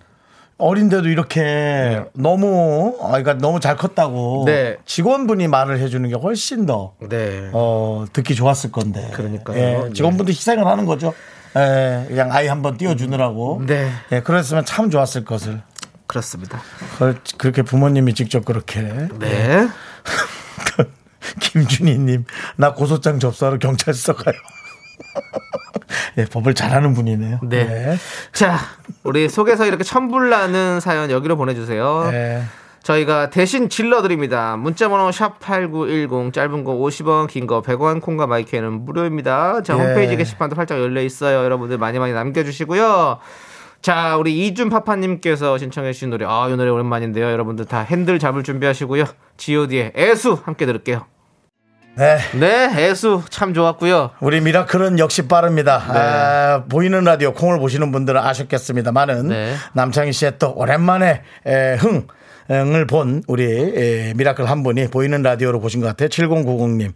[0.56, 4.76] 어린데도 이렇게 너무 아 그러니까 너무 잘 컸다고 네.
[4.84, 7.50] 직원분이 말을 해주는 게 훨씬 더 네.
[7.52, 9.10] 어, 듣기 좋았을 건데.
[9.14, 9.58] 그러니까요.
[9.58, 9.92] 예, 네.
[9.92, 11.12] 직원분도 희생을 하는 거죠.
[11.56, 13.62] 예, 그냥 아이 한번 띄워주느라고.
[13.66, 13.90] 네.
[14.12, 15.60] 예, 그랬으면 참 좋았을 것을.
[16.06, 16.60] 그렇습니다.
[16.92, 18.82] 그걸 그렇게 부모님이 직접 그렇게.
[19.18, 19.68] 네.
[21.40, 24.34] 김준희님, 나 고소장 접수하러 경찰서 가요.
[26.18, 27.40] 예, 법을 잘하는 분이네요.
[27.42, 27.96] 네.
[28.32, 28.58] 자,
[29.02, 32.10] 우리 속에서 이렇게 천불나는 사연 여기로 보내주세요.
[32.12, 32.42] 예.
[32.82, 34.56] 저희가 대신 질러드립니다.
[34.58, 39.62] 문자번호 샵8910 짧은 거 50원 긴 거 100원 콩과 마이크는 무료입니다.
[39.62, 39.82] 자 예.
[39.82, 41.44] 홈페이지 게시판도 활짝 열려 있어요.
[41.44, 43.18] 여러분들 많이 많이 남겨주시고요.
[43.80, 47.24] 자 우리 이준 파파님께서 신청해 주신 노래 아이 노래 오랜만인데요.
[47.32, 49.04] 여러분들 다 핸들 잡을 준비하시고요.
[49.38, 51.06] G.O.D의 애수 함께 들을게요.
[51.96, 52.18] 네.
[52.38, 54.10] 네 애수 참 좋았고요.
[54.20, 55.78] 우리 미라클은 역시 빠릅니다.
[55.92, 55.98] 네.
[55.98, 59.54] 아, 보이는 라디오 콩을 보시는 분들은 아셨겠습니다만은 네.
[59.74, 62.06] 남창희 씨의 또 오랜만에 에, 흥을
[62.50, 66.10] 본 우리 에, 미라클 한 분이 보이는 라디오로 보신 것 같아요.
[66.10, 66.92] 7090님.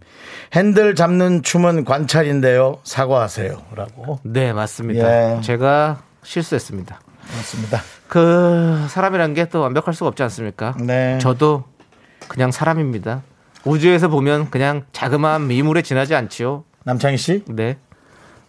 [0.53, 2.77] 핸들 잡는 춤은 관찰인데요.
[2.83, 3.57] 사과하세요.
[3.75, 4.19] 라고.
[4.23, 5.37] 네 맞습니다.
[5.37, 5.41] 예.
[5.41, 6.99] 제가 실수했습니다.
[7.35, 7.81] 맞습니다.
[8.07, 10.75] 그 사람이란 게 또 완벽할 수가 없지 않습니까?
[10.79, 11.17] 네.
[11.19, 11.63] 저도
[12.27, 13.23] 그냥 사람입니다.
[13.65, 16.63] 우주에서 보면 그냥 자그마한 미물에 지나지 않지요.
[16.85, 17.77] 남창희 씨, 네.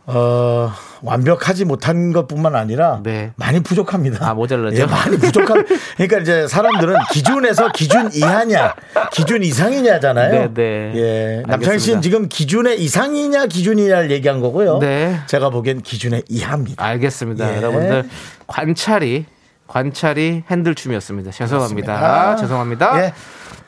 [0.07, 3.33] 어, 완벽하지 못한 것 뿐만 아니라 네.
[3.37, 4.29] 많이 부족합니다.
[4.29, 4.77] 아, 모자라죠?
[4.77, 5.65] 예, 많이 부족한.
[5.97, 8.75] 그러니까 이제 사람들은 기준에서 기준 이하냐,
[9.13, 10.53] 기준 이상이냐잖아요.
[10.53, 10.93] 네, 네.
[10.97, 11.43] 예.
[11.47, 12.03] 남창희 씨는.
[12.03, 14.79] 지금 기준의 이상이냐, 기준이냐를 얘기한 거고요.
[14.79, 15.21] 네.
[15.27, 16.85] 제가 보기엔 기준의 이하입니다.
[16.85, 17.53] 알겠습니다.
[17.53, 17.57] 예.
[17.59, 18.09] 여러분들
[18.47, 19.27] 관찰이
[19.69, 21.31] 관찰이 핸들춤이었습니다.
[21.31, 21.99] 죄송합니다.
[21.99, 22.37] 그렇습니다.
[22.37, 23.05] 죄송합니다.
[23.05, 23.13] 예.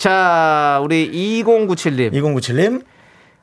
[0.07, 2.13] 자, 우리 2097님.
[2.13, 2.83] 2097님,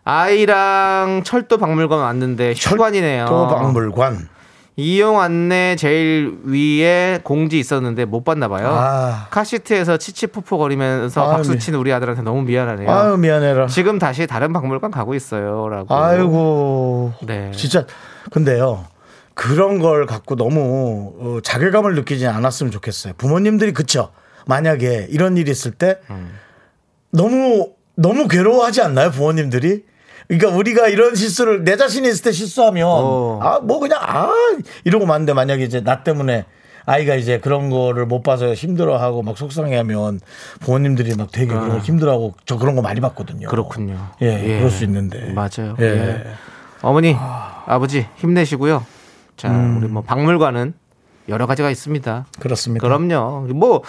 [0.03, 3.27] 아이랑 철도 박물관 왔는데 휴관이네요.
[3.29, 4.27] 또 박물관.
[4.75, 8.67] 이용 안내 제일 위에 공지 있었는데 못 봤나 봐요.
[8.77, 9.27] 아.
[9.29, 12.91] 카시트에서 치치포포 거리면서 아유, 박수 미- 치는 우리 아들한테 너무 미안하네요.
[12.91, 13.67] 아유, 미안해라.
[13.67, 15.95] 지금 다시 다른 박물관 가고 있어요라고.
[15.95, 17.13] 아이고.
[17.25, 17.51] 네.
[17.55, 17.85] 진짜
[18.33, 18.83] 근데요.
[19.33, 23.13] 그런 걸 갖고 너무 어, 자괴감을 느끼지 않았으면 좋겠어요.
[23.17, 24.09] 부모님들이 그쵸.
[24.45, 26.33] 만약에 이런 일이 있을 때 음.
[27.11, 29.83] 너무 너무 괴로워하지 않나요, 부모님들이?
[30.27, 33.39] 그러니까 우리가 이런 실수를 내 자신이 있을 때 실수하면 어.
[33.41, 34.31] 아뭐 그냥 아
[34.83, 36.45] 이러고 마는데 만약에 이제 나 때문에
[36.85, 40.19] 아이가 이제 그런 거를 못 봐서 힘들어하고 막 속상해하면
[40.59, 43.47] 부모님들이 막 되게 그런 거 힘들어하고 저 그런 거 많이 봤거든요.
[43.47, 43.51] 아.
[43.51, 44.07] 그렇군요.
[44.21, 45.31] 예, 그럴 수 있는데.
[45.33, 45.75] 맞아요.
[45.79, 45.85] 예.
[45.85, 46.23] 예.
[46.81, 47.15] 어머니,
[47.65, 48.85] 아버지 힘내시고요.
[49.37, 50.73] 자, 우리 뭐 박물관은
[51.27, 52.25] 여러 가지가 있습니다.
[52.39, 52.87] 그렇습니다.
[52.87, 53.47] 그럼요.
[53.53, 53.83] 뭐,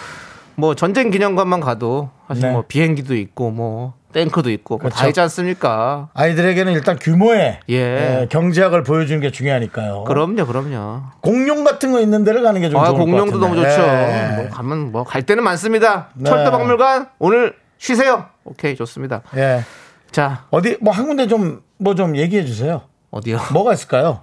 [0.55, 2.51] 뭐 전쟁 기념관만 가도 사실 네.
[2.53, 5.09] 뭐 비행기도 있고 뭐 탱크도 있고 뭐다 그렇죠.
[5.09, 6.09] 있지 않습니까?
[6.13, 7.75] 아이들에게는 일단 규모의 예.
[7.75, 10.03] 예, 경제학을 보여주는 게 중요하니까요.
[10.05, 11.01] 그럼요, 그럼요.
[11.21, 13.69] 공룡 같은 거 있는 데를 가는 게좀 아, 좋을 것 공룡도 너무 좋죠.
[13.69, 14.33] 예.
[14.37, 16.09] 뭐 가면 뭐갈 때는 많습니다.
[16.15, 16.29] 네.
[16.29, 18.25] 철도박물관 오늘 쉬세요.
[18.43, 19.21] 오케이, 좋습니다.
[19.37, 19.63] 예.
[20.11, 22.81] 자, 어디 뭐 한 군데 좀 뭐 좀 얘기해 주세요.
[23.11, 23.39] 어디요?
[23.53, 24.21] 뭐가 있을까요?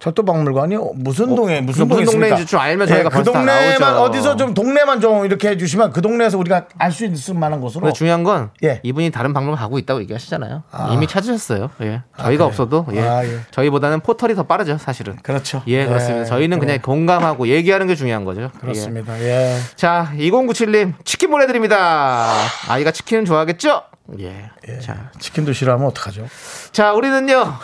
[0.00, 2.04] 철도박물관이 무슨 동에 무슨 무슨?
[2.06, 3.96] 동네인지 좀 알면 저희가 그 벌써 다 동네만.
[3.98, 8.24] 어디서 좀 동네만 좀 이렇게 해주시면 그 동네에서 우리가 알 수 있을 만한 곳으로 중요한
[8.24, 8.80] 건 예.
[8.82, 10.62] 이분이 다른 방송을 가고 있다고 얘기하시잖아요.
[10.92, 11.70] 이미 찾으셨어요.
[11.82, 12.02] 예.
[12.16, 12.44] 저희가 그래요?
[12.44, 13.00] 없어도 예.
[13.00, 13.38] 아, 예.
[13.50, 15.16] 저희보다는 포털이 더 빠르죠, 사실은.
[15.22, 15.62] 그렇죠.
[15.68, 16.24] 예, 그렇습니다.
[16.24, 16.66] 저희는 그래.
[16.66, 18.42] 그냥 공감하고 얘기하는 게 중요한 거죠.
[18.42, 18.48] 예.
[18.60, 19.20] 그렇습니다.
[19.20, 19.56] 예.
[19.76, 22.32] 자, 2097님 치킨 보내드립니다.
[22.68, 23.82] 아이가 치킨은 좋아하겠죠?
[24.18, 24.50] 예.
[24.80, 26.26] 자, 치킨도 싫어하면 어떡하죠?
[26.72, 27.54] 자, 우리는요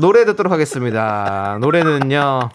[0.00, 1.58] 노래 듣도록 하겠습니다.
[1.60, 2.50] 노래는요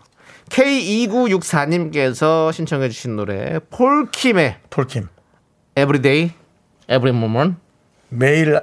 [0.50, 5.08] K2964님께서 신청해 주신 노래 폴킴의 폴킴
[5.76, 6.34] Everyday,
[6.90, 7.58] Every Moment
[8.10, 8.60] 매일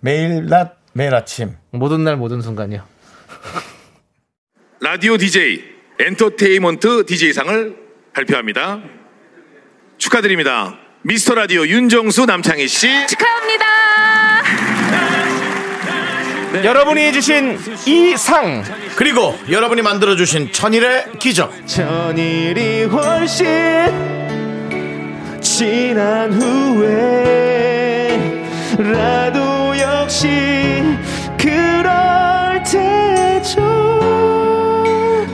[0.00, 2.84] 매일 낮 매일 아침 모든 날 모든 순간이요.
[4.80, 5.62] 라디오 DJ
[6.00, 7.76] 엔터테인먼트 DJ상을
[8.12, 8.82] 발표합니다.
[9.96, 10.76] 축하드립니다.
[11.04, 12.86] 미스터 라디오 윤정수 남창희 씨.
[13.08, 13.64] 축하합니다.
[16.64, 18.62] 여러분이 해주신 이상
[18.94, 21.66] 그리고 여러분이 만들어 주신 천일의 기적.
[21.66, 23.48] 천일이 훨씬
[25.40, 26.86] 지난 후에
[28.78, 30.28] 라도 역시
[31.36, 33.60] 그럴 테죠.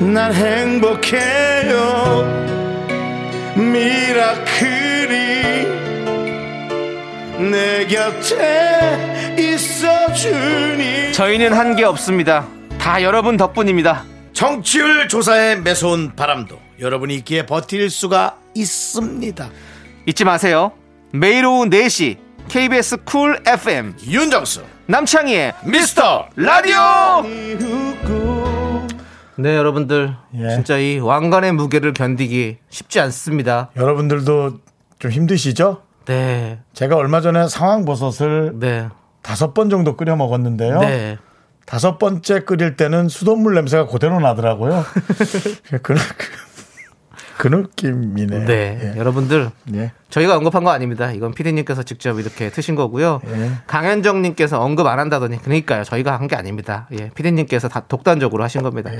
[0.00, 1.76] 난 행복해요.
[3.56, 4.87] 미라클이
[7.50, 12.46] 내 곁에 있어주니 저희는 한 게 없습니다
[12.78, 19.50] 다 여러분 덕분입니다 청취율 조사에 매서운 바람도 여러분이 있기에 버틸 수가 있습니다.
[20.06, 20.70] 잊지 마세요.
[21.12, 22.16] 매일 오후 4시
[22.48, 26.76] KBS 쿨 FM 윤정수 남창희의 미스터 라디오.
[29.36, 30.50] 네, 여러분들 예.
[30.50, 33.70] 진짜 이 왕관의 무게를 견디기 쉽지 않습니다.
[33.76, 34.58] 여러분들도
[35.00, 35.82] 좀 힘드시죠?
[36.08, 38.88] 네, 제가 얼마 전에 상황버섯을 네,
[39.20, 40.80] 다섯 번 정도 끓여 먹었는데요.
[40.80, 41.18] 네.
[41.66, 44.86] 다섯 번째 끓일 때는 수돗물 냄새가 그대로 나더라고요.
[45.68, 45.94] 그, 그,
[47.38, 48.46] 그 느낌이네요.
[48.46, 48.98] 네, 예.
[48.98, 49.92] 여러분들 예.
[50.10, 51.12] 저희가 언급한 거 아닙니다.
[51.12, 53.20] 이건 피디님께서 직접 이렇게 트신 거고요.
[53.28, 53.52] 예.
[53.68, 55.84] 강현정님께서 언급 안 한다더니 그러니까요.
[55.84, 56.86] 저희가 한 게 아닙니다.
[56.98, 58.92] 예, 피디님께서 다 독단적으로 하신 겁니다.
[58.92, 58.98] 예.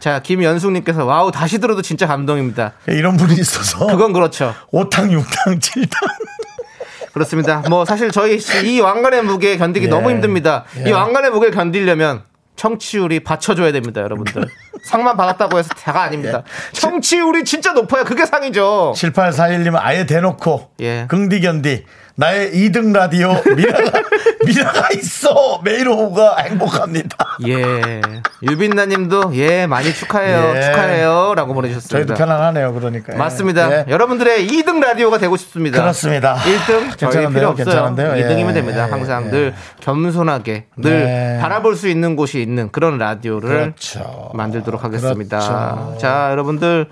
[0.00, 2.74] 자, 김연숙님께서 wow 다시 들어도 진짜 감동입니다.
[2.88, 4.54] 이런 분이 있어서 그건 그렇죠.
[4.70, 5.90] 오탕육탕칠탕
[7.14, 7.64] 그렇습니다.
[7.68, 9.90] 뭐 사실 저희 이 왕관의 무게 견디기 예.
[9.90, 10.64] 너무 힘듭니다.
[10.84, 10.90] 예.
[10.90, 12.22] 이 왕관의 무게를 견디려면
[12.58, 14.44] 청취율이 받쳐줘야 됩니다, 여러분들.
[14.82, 16.42] 상만 받았다고 해서 다가 아닙니다.
[16.44, 16.78] 예.
[16.80, 18.04] 청취율이 진짜 높아요.
[18.04, 18.92] 그게 상이죠.
[18.96, 21.06] 7841님은 아예 대놓고 예.
[21.08, 21.84] 긍디견디
[22.18, 24.02] 나의 2등 라디오 미라가
[24.44, 27.16] 미라가 있어 매일 오후가 행복합니다.
[27.46, 28.00] 예.
[28.42, 30.62] 유빈나 님도 예 많이 축하해요, 예.
[30.62, 31.96] 축하해요,라고 보내주셨습니다.
[31.96, 32.74] 저희도 편안하네요.
[32.74, 33.70] 그러니까 맞습니다.
[33.70, 33.84] 예.
[33.88, 35.80] 여러분들의 2등 라디오가 되고 싶습니다.
[35.80, 36.34] 그렇습니다.
[36.34, 37.28] 1등 저희?
[37.32, 37.54] 필요 없어요.
[37.54, 38.12] 괜찮은데요?
[38.14, 38.52] 2등이면 예.
[38.54, 38.88] 됩니다.
[38.90, 39.30] 항상 예.
[39.30, 41.38] 늘 겸손하게 늘 네.
[41.40, 44.32] 바라볼 수 있는 곳이 있는 그런 라디오를 그렇죠.
[44.34, 45.38] 만들도록 하겠습니다.
[45.38, 45.98] 그렇죠.
[46.00, 46.88] 자, 여러분들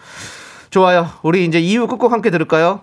[0.71, 1.09] 좋아요.
[1.23, 2.83] 우리 이제 2부 끝곡 함께 들을까요?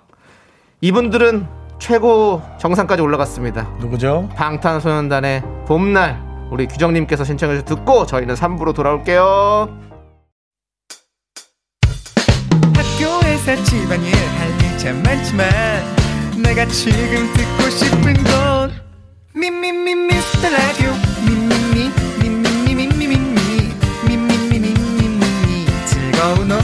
[0.82, 3.64] 이분들은 최고 정상까지 올라갔습니다.
[3.80, 4.30] 누구죠?
[4.38, 6.18] 방탄소년단의 봄날
[6.50, 9.68] 우리 규정님께서 신청해 주셔서 듣고 저희는 3부로 돌아올게요.
[12.74, 15.50] 학교에서 집안일 할 일 참 많지만
[16.42, 18.72] 내가 지금 듣고 싶은 건
[19.36, 20.92] 미미미 미스터 라디오
[21.26, 21.92] 미미미
[22.22, 23.74] 미미미 미미미
[24.08, 26.64] 미미미 미미미 즐거운 오후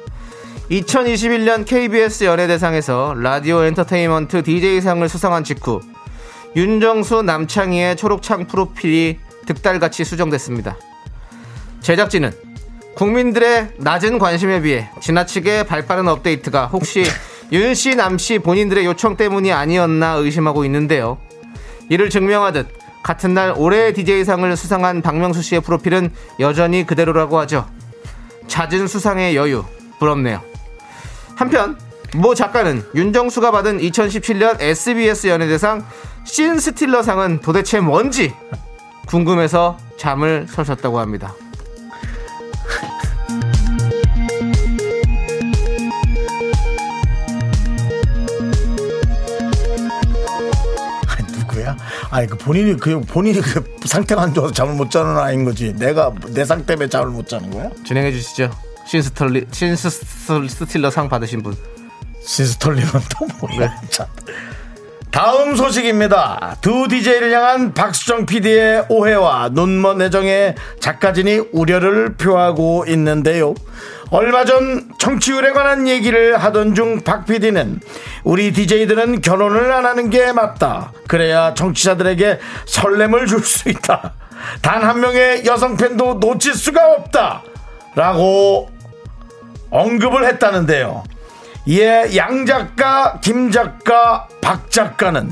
[0.71, 5.81] 2021년 KBS 연예대상에서 라디오 엔터테인먼트 DJ상을 수상한 직후
[6.55, 10.77] 윤정수 남창희의 초록창 프로필이 득달같이 수정됐습니다.
[11.81, 12.31] 제작진은
[12.95, 17.03] 국민들의 낮은 관심에 비해 지나치게 발빠른 업데이트가 혹시
[17.51, 21.17] 윤 씨, 남씨 본인들의 요청 때문이 아니었나 의심하고 있는데요.
[21.89, 22.69] 이를 증명하듯
[23.03, 27.67] 같은 날 올해의 DJ상을 수상한 박명수 씨의 프로필은 여전히 그대로라고 하죠.
[28.47, 29.65] 잦은 수상의 여유
[29.99, 30.50] 부럽네요.
[31.41, 31.75] 한편
[32.15, 35.83] 모 작가는 윤정수가 받은 2017년 SBS 연예대상
[36.23, 38.31] 씬스틸러상은 도대체 뭔지
[39.07, 41.33] 궁금해서 잠을 설쳤다고 합니다.
[52.11, 55.73] 아니, 그 본인이 그 본인이 그 상태가 안 좋아서 잠을 못 자는 아이인 거지.
[55.73, 57.71] 내가 내상 때문에 잠을 못 자는 거야?
[57.83, 58.51] 진행해 주시죠.
[58.91, 61.55] 신스털리 신스틸러 상 받으신 분.
[62.25, 63.73] 시스톨리는 또 뭐야?
[63.89, 64.05] 참.
[65.11, 66.57] 다음 소식입니다.
[66.59, 73.53] 두 DJ를 향한 박수정 PD의 오해와 눈먼 애정에 작가진이 우려를 표하고 있는데요.
[74.09, 77.79] 얼마 전 청취율에 관한 얘기를 하던 중 박 PD는
[78.25, 80.91] 우리 DJ들은 결혼을 안 하는 게 맞다.
[81.07, 84.15] 그래야 청취자들에게 설렘을 줄 수 있다.
[84.61, 87.43] 단 한 명의 여성 팬도 놓칠 수가 없다.
[87.95, 88.69] 라고
[89.71, 91.03] 언급을 했다는데요.
[91.65, 95.31] 이에 양 작가, 김 작가, 박 작가는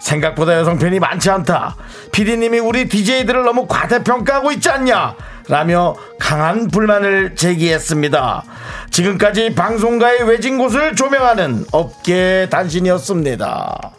[0.00, 1.76] 생각보다 여성 팬이 많지 않다.
[2.12, 5.16] 피디님이 우리 DJ들을 너무 과대평가하고 있지 않냐?
[5.48, 8.42] 라며 강한 불만을 제기했습니다.
[8.90, 13.92] 지금까지 방송가의 외진 곳을 조명하는 업계 단신이었습니다.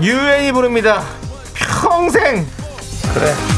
[0.00, 1.02] 유엔이 부릅니다.
[1.54, 2.46] 평생
[3.14, 3.57] 그래.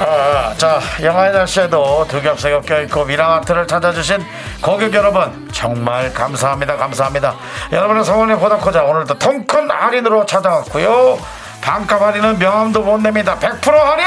[0.00, 4.24] 아, 자, 영하의 날씨에도 두 겹세겹 껴있고 미라마트를 찾아주신
[4.60, 7.34] 고객 여러분 정말 감사합니다 감사합니다.
[7.70, 11.18] 여러분의 성원이 보다 커자 오늘도 통큰 할인으로 찾아왔고요.
[11.60, 13.38] 반값 할인은 명함도 못 냅니다.
[13.38, 14.04] 100% 할인!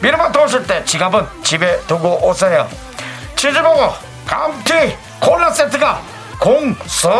[0.00, 2.68] 미라마트 오실 때 지갑은 집에 두고 오세요.
[3.34, 3.94] 치즈버거
[4.26, 6.00] 감튀 콜라 세트가
[6.38, 7.10] 공소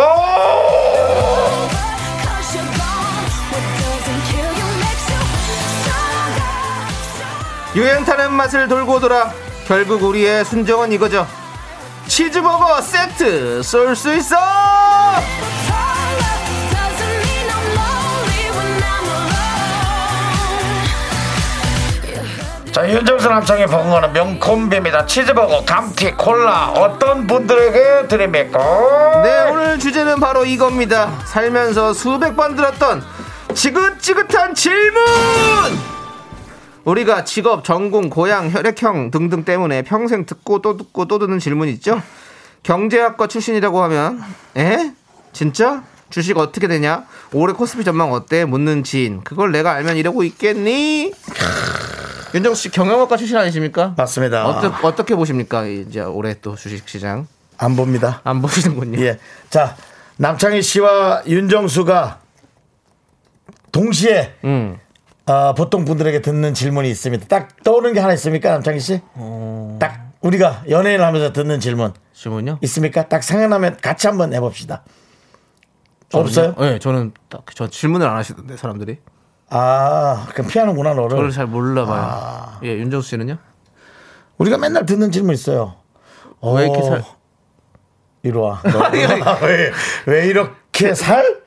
[7.77, 9.31] 유행 타는 맛을 돌고 돌아
[9.67, 11.27] 결국 우리의 순정은 이거죠.
[12.07, 14.35] 치즈버거 세트 쏠 수 있어.
[22.73, 25.05] 자 윤정수 남창의 버거는 명콤비입니다.
[25.05, 28.59] 치즈버거 감튀 콜라 어떤 분들에게 드립니까?
[29.23, 31.11] 네 오늘 주제는 바로 이겁니다.
[31.27, 33.05] 살면서 수백 번 들었던
[33.55, 35.03] 지긋지긋한 질문
[36.87, 42.01] 우리가 직업, 전공, 고향, 혈액형 등등 때문에 평생 듣고 또 듣고 또 듣는 질문 있죠
[42.62, 44.22] 경제학과 출신이라고 하면
[44.57, 44.92] 에?
[45.33, 45.83] 진짜?
[46.09, 47.05] 주식 어떻게 되냐?
[47.33, 48.44] 올해 코스피 전망 어때?
[48.44, 51.12] 묻는 지인 그걸 내가 알면 이러고 있겠니?
[52.35, 53.94] 윤정수 씨 경영학과 출신 아니십니까?
[53.96, 55.66] 맞습니다 어떠, 어떻게 보십니까?
[55.66, 57.27] 이제 올해 또 주식 시장
[57.59, 59.01] 안 봅니다 안 보시는군요.
[59.01, 59.18] 예.
[59.51, 59.77] 자,
[60.18, 62.20] 남창희 씨와 윤정수가
[63.72, 64.79] 동시에 음.
[65.27, 67.27] 어, 보통 분들에게 듣는 질문이 있습니다.
[67.27, 69.01] 딱 떠오르는 게 하나 있습니까, 남창희 씨?
[69.15, 69.77] 어.
[69.81, 72.59] 딱 우리가 연예인을 하면서 듣는 질문 질문요?
[72.62, 73.09] 있습니까?
[73.09, 74.83] 딱 생각나면 같이 한번 해봅시다.
[76.12, 76.55] 없어요?
[76.59, 78.99] 네, 저는 딱 저 질문을 안 하시던데 사람들이
[79.51, 81.11] 아, 그럼 피하는구나 너를.
[81.17, 82.01] 저를 잘 몰라봐요.
[82.01, 82.61] 아.
[82.62, 83.39] 예, 윤정수 씨는요?
[84.39, 85.75] 우리가 맨날 듣는 질문 있어요.
[86.43, 87.05] 왜 이렇게 어, 살?
[88.23, 88.61] 이리 와.
[88.67, 88.91] 너,
[89.47, 89.73] 왜,
[90.07, 91.41] 왜 이렇게 살?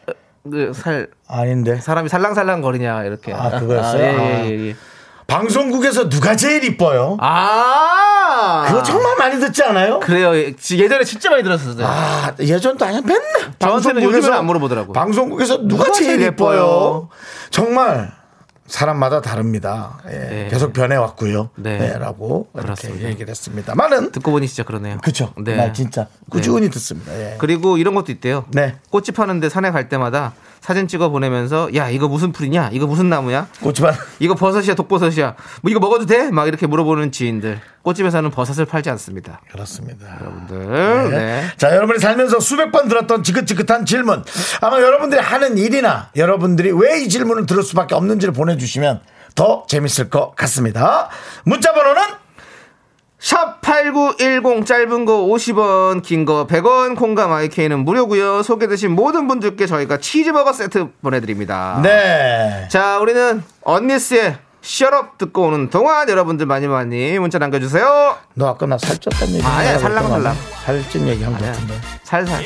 [0.49, 1.75] 그살 아닌데.
[1.78, 3.34] 사람이 살랑살랑 거리냐 이렇게.
[3.34, 4.04] 아, 그거였어요?
[4.06, 4.75] 아, 예, 예, 예.
[5.28, 7.17] 방송국에서 누가 제일 이뻐요?
[7.19, 9.99] 아, 그거 정말 많이 듣지 않아요?
[9.99, 10.36] 그래요.
[10.36, 11.86] 예, 지- 예전에 진짜 많이 들었었어요.
[11.86, 13.02] 아, 예전도 아니야.
[13.06, 13.21] 맨날.
[13.60, 14.93] 저한테는 방송국에서- 요즘은 안 물어보더라고요.
[14.93, 16.21] 방송국에서 누가, 누가 제일 제일?
[16.23, 17.10] 예뻐요?
[17.52, 18.12] 정말
[18.70, 19.98] 사람마다 다릅니다.
[20.08, 20.48] 예, 네.
[20.50, 21.50] 계속 변해왔고요.
[21.56, 21.78] 네.
[21.80, 21.98] 네.
[21.98, 23.10] 라고 이렇게 그렇습니다.
[23.10, 23.76] 얘기를 했습니다.
[23.76, 25.00] 많은 듣고 보니 진짜 그러네요.
[25.04, 25.34] 그쵸.
[25.38, 25.56] 네.
[25.56, 27.12] 말 진짜 꾸준히 듣습니다.
[27.14, 27.36] 예.
[27.40, 28.46] 그리고 이런 것도 있대요.
[28.52, 28.76] 네.
[28.92, 32.69] 꽃집 하는데 산에 갈 때마다 사진 찍어 보내면서 야 이거 무슨 풀이냐?
[32.74, 33.48] 이거 무슨 나무야?
[33.62, 36.30] 꽃집안 이거 버섯이야 독버섯이야 뭐 이거 먹어도 돼?
[36.32, 40.17] 막 이렇게 물어보는 지인들 꽃집에서는 버섯을 팔지 않습니다 그렇습니다.
[40.22, 41.43] 여러분들 네.
[41.58, 44.24] 자, 여러분이 살면서 수백 번 들었던 지긋지긋한 질문.
[44.62, 49.00] 아마 여러분들이 하는 일이나 여러분들이 왜 이 질문을 들을 수밖에 없는지를 보내주시면
[49.36, 51.08] 더 재밌을 것 같습니다.
[51.45, 52.02] 문자 번호는
[53.20, 60.54] 샵8910 짧은 거 50원 긴 거 100원 콩감 IK는 무료고요 소개되신 모든 분들께 저희가 치즈버거
[60.54, 62.68] 세트 보내드립니다 네.
[62.72, 68.78] 자 우리는 언니스의 셔럽 듣고 오는 동안 여러분들 많이 많이 문자 남겨주세요 너 아까 나
[68.78, 70.36] 살쪘다는 얘기 거 살랑살랑.
[70.66, 71.54] 살찐 얘기 한것 아니야.
[71.54, 71.74] 같은데.
[72.04, 72.44] 살살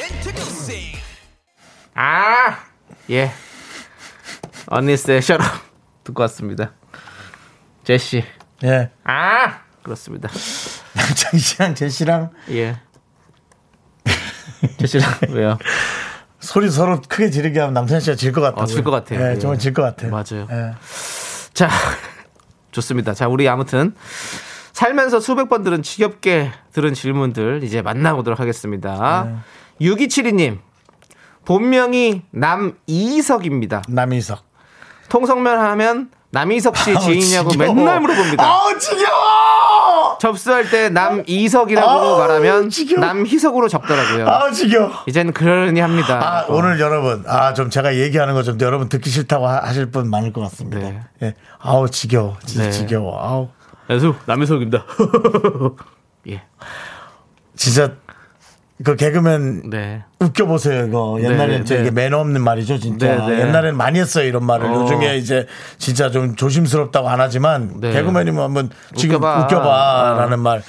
[1.96, 3.32] 아예
[4.68, 5.44] 언니스의 셔럽
[6.04, 6.72] 듣고 왔습니다
[7.84, 8.24] 제시
[8.64, 8.90] 예.
[9.04, 10.30] 아 그렇습니다
[10.96, 12.78] 남창희 씨랑 제시랑 예
[14.80, 15.58] 제시랑 왜요
[16.39, 18.63] 소리 서로 크게 지르게 하면 남창희 씨가 질 것 같아요.
[18.63, 19.26] 어, 질것 같아요.
[19.28, 19.39] 예, 예.
[19.39, 20.12] 정말 질 것 같아요.
[20.12, 20.46] 맞아요.
[20.52, 20.74] 예.
[21.54, 21.69] 자,
[22.72, 23.13] 좋습니다.
[23.13, 23.96] 자, 우리 아무튼
[24.74, 29.41] 살면서 수백 번 들은 지겹게 들은 질문들 이제 만나보도록 하겠습니다.
[29.80, 30.60] 6272님,
[31.46, 33.84] 본명이 남이석입니다.
[33.88, 34.44] 남이석.
[35.08, 37.54] 통성명 하면 남이석 씨 지인이냐고.
[37.58, 38.44] 맨날 물어봅니다.
[38.44, 39.52] 아우, 지겨워!
[40.20, 43.00] 접수할 때 남이석이라고 아우, 말하면 지겨워.
[43.06, 44.28] 남희석으로 적더라고요.
[44.28, 44.92] 아우, 지겨워.
[45.08, 46.20] 이젠 그러니 합니다.
[46.22, 50.10] 아, 오늘 여러분, 아, 좀 제가 얘기하는 거 좀 여러분 듣기 싫다고 하- 하실 분
[50.10, 50.80] 많을 것 같습니다.
[50.80, 51.00] 네.
[51.24, 51.34] 예.
[51.60, 52.38] 아우, 지겨워.
[52.46, 52.72] 진짜 네.
[52.72, 53.20] 지겨워.
[53.22, 53.50] 아우.
[53.88, 54.16] 안녕하세요.
[54.26, 54.86] 남이석입니다.
[56.30, 56.42] 예.
[57.56, 57.94] 진짜
[58.84, 60.04] 그 개그맨 네.
[60.19, 61.17] 웃겨 보세요, 이거.
[61.21, 61.92] 옛날에는 네, 저 이게 네.
[61.92, 63.15] 매너 없는 말이죠, 진짜.
[63.15, 63.42] 네, 네.
[63.42, 64.65] 옛날에는 많이 했어요, 이런 말을.
[64.65, 64.82] 어.
[64.82, 65.48] 요즘에 이제
[65.78, 67.92] 진짜 좀 조심스럽다고 안 하지만 네.
[67.94, 69.44] 개그맨이면 한번 지금 웃겨봐.
[69.44, 70.15] 웃겨봐.
[70.19, 70.63] 라는 말.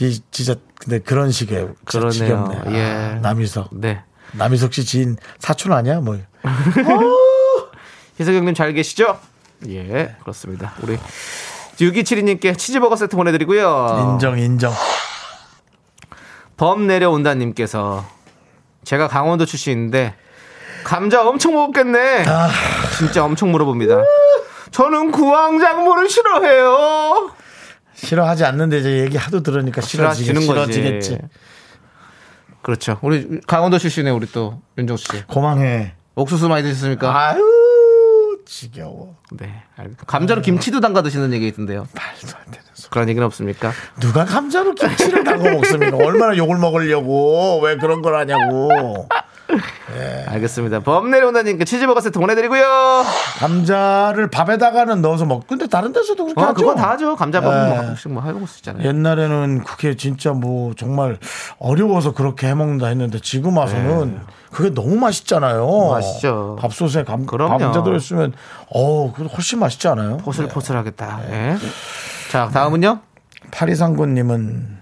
[0.00, 2.10] 이 진짜 근데 그런 식의 그러네요.
[2.10, 2.56] 지겹네.
[2.56, 3.18] 아, 예.
[3.20, 3.68] 남희석.
[3.72, 4.02] 네.
[4.32, 6.00] 남희석 씨 지인 사촌 아니야?
[6.00, 6.18] 뭐.
[8.18, 9.18] 희석형님 잘 계시죠?
[9.68, 10.72] 예, 그렇습니다.
[10.82, 10.98] 우리
[11.78, 14.12] 6272님께 치즈버거 세트 보내드리고요.
[14.14, 14.72] 인정, 인정.
[16.60, 18.04] 범 내려온다님께서
[18.84, 20.14] 제가 강원도 출신인데
[20.84, 22.26] 감자 엄청 먹었겠네.
[22.98, 24.02] 진짜 엄청 물어봅니다.
[24.70, 27.30] 저는 구황작물을 싫어해요.
[27.94, 30.74] 싫어하지 않는데 이제 얘기 하도 들으니까 싫어지는 거지.
[30.74, 31.18] 싫어지겠지.
[32.60, 32.98] 그렇죠.
[33.00, 35.26] 우리 강원도 출신의 우리 또 윤정수 씨.
[35.28, 35.94] 고망해.
[36.14, 37.28] 옥수수 많이 드셨습니까?
[37.28, 39.16] 아유, 지겨워.
[39.32, 39.62] 네.
[39.78, 41.86] 알- 감자로 김치도 담가 드시는 얘기 있던데요.
[41.94, 42.69] 말도 안 되는.
[42.90, 43.72] 그런 얘기는 없습니까?
[44.00, 45.96] 누가 감자로 김치를 담궈 먹습니까?
[45.96, 49.08] 얼마나 욕을 먹으려고 왜 그런 걸 하냐고.
[50.28, 50.80] 알겠습니다.
[50.80, 53.04] 범 내려온다님께 치즈버거 세트 보내드리고요.
[53.38, 55.46] 감자를 밥에다가는 넣어서 먹.
[55.46, 56.54] 근데 다른 데서도 그렇게 어, 하죠.
[56.54, 57.16] 그건 다 하죠.
[57.16, 57.68] 감자밥은 네.
[57.68, 58.86] 뭐 가끔씩 뭐 해먹을 수 있잖아요.
[58.86, 61.18] 옛날에는 그게 진짜 뭐 정말
[61.58, 64.20] 어려워서 그렇게 해먹는다 했는데 지금 와서는
[64.52, 65.66] 그게 너무 맛있잖아요.
[65.66, 65.90] 네.
[65.90, 66.56] 맛있죠.
[66.60, 67.26] 밥솥에 감.
[67.26, 68.32] 감자 들어있으면
[68.72, 70.18] 어, 그거 훨씬 맛있지 않아요?
[70.18, 71.20] 포슬포슬하겠다.
[71.30, 71.56] 예.
[72.30, 73.00] 자, 다음은요?
[73.50, 74.78] 파리상군님은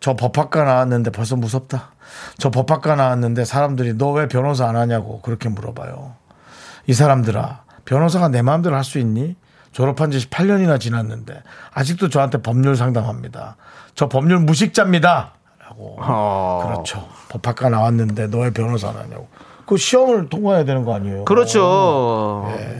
[0.00, 1.92] 저 법학과 나왔는데 벌써 무섭다.
[2.38, 6.14] 저 법학과 나왔는데 사람들이 너 왜 변호사 안 하냐고 그렇게 물어봐요.
[6.86, 9.36] 이 사람들아, 변호사가 내 마음대로 할 수 있니?
[9.72, 11.42] 졸업한 지 8년이나 지났는데
[11.72, 13.56] 아직도 저한테 법률 상담합니다.
[13.94, 15.32] 저 법률 무식자입니다.
[15.64, 15.96] 라고.
[16.00, 16.62] 어.
[16.66, 17.08] 그렇죠.
[17.30, 19.28] 법학과 나왔는데 너왜 변호사 안 하냐고.
[19.70, 21.24] 그 시험을 통과해야 되는 거 아니에요?
[21.26, 21.60] 그렇죠.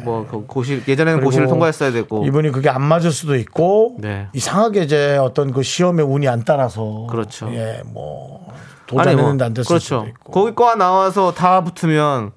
[0.03, 2.27] 뭐, 그 고실, 예전에는 고시를 통과했어야 되고.
[2.27, 4.27] 이분이 그게 안 맞을 수도 있고 네.
[4.33, 7.49] 이상하게 이제 어떤 그 시험의 운이 안 따라서 그렇죠.
[7.53, 8.57] 예, 뭐 아니,
[8.89, 9.85] 도전했는데 안 됐을 그렇죠.
[10.01, 10.33] 수도 있고.
[10.33, 12.33] 거기 과 나와서 다 붙으면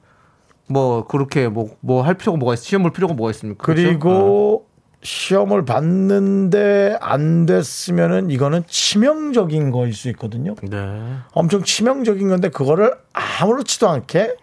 [0.68, 3.66] 뭐, 그렇게 뭐, 뭐 할 필요가 뭐가 있, 시험 볼 필요가 뭐가 있습니까?
[3.66, 3.82] 그렇죠?
[3.82, 4.68] 그리고
[5.04, 10.56] 시험을 봤는데 안 됐으면은 이거는 치명적인 거일 수 있거든요.
[10.64, 11.18] 네.
[11.34, 14.36] 엄청 치명적인 건데 그거를 아무렇지도 않게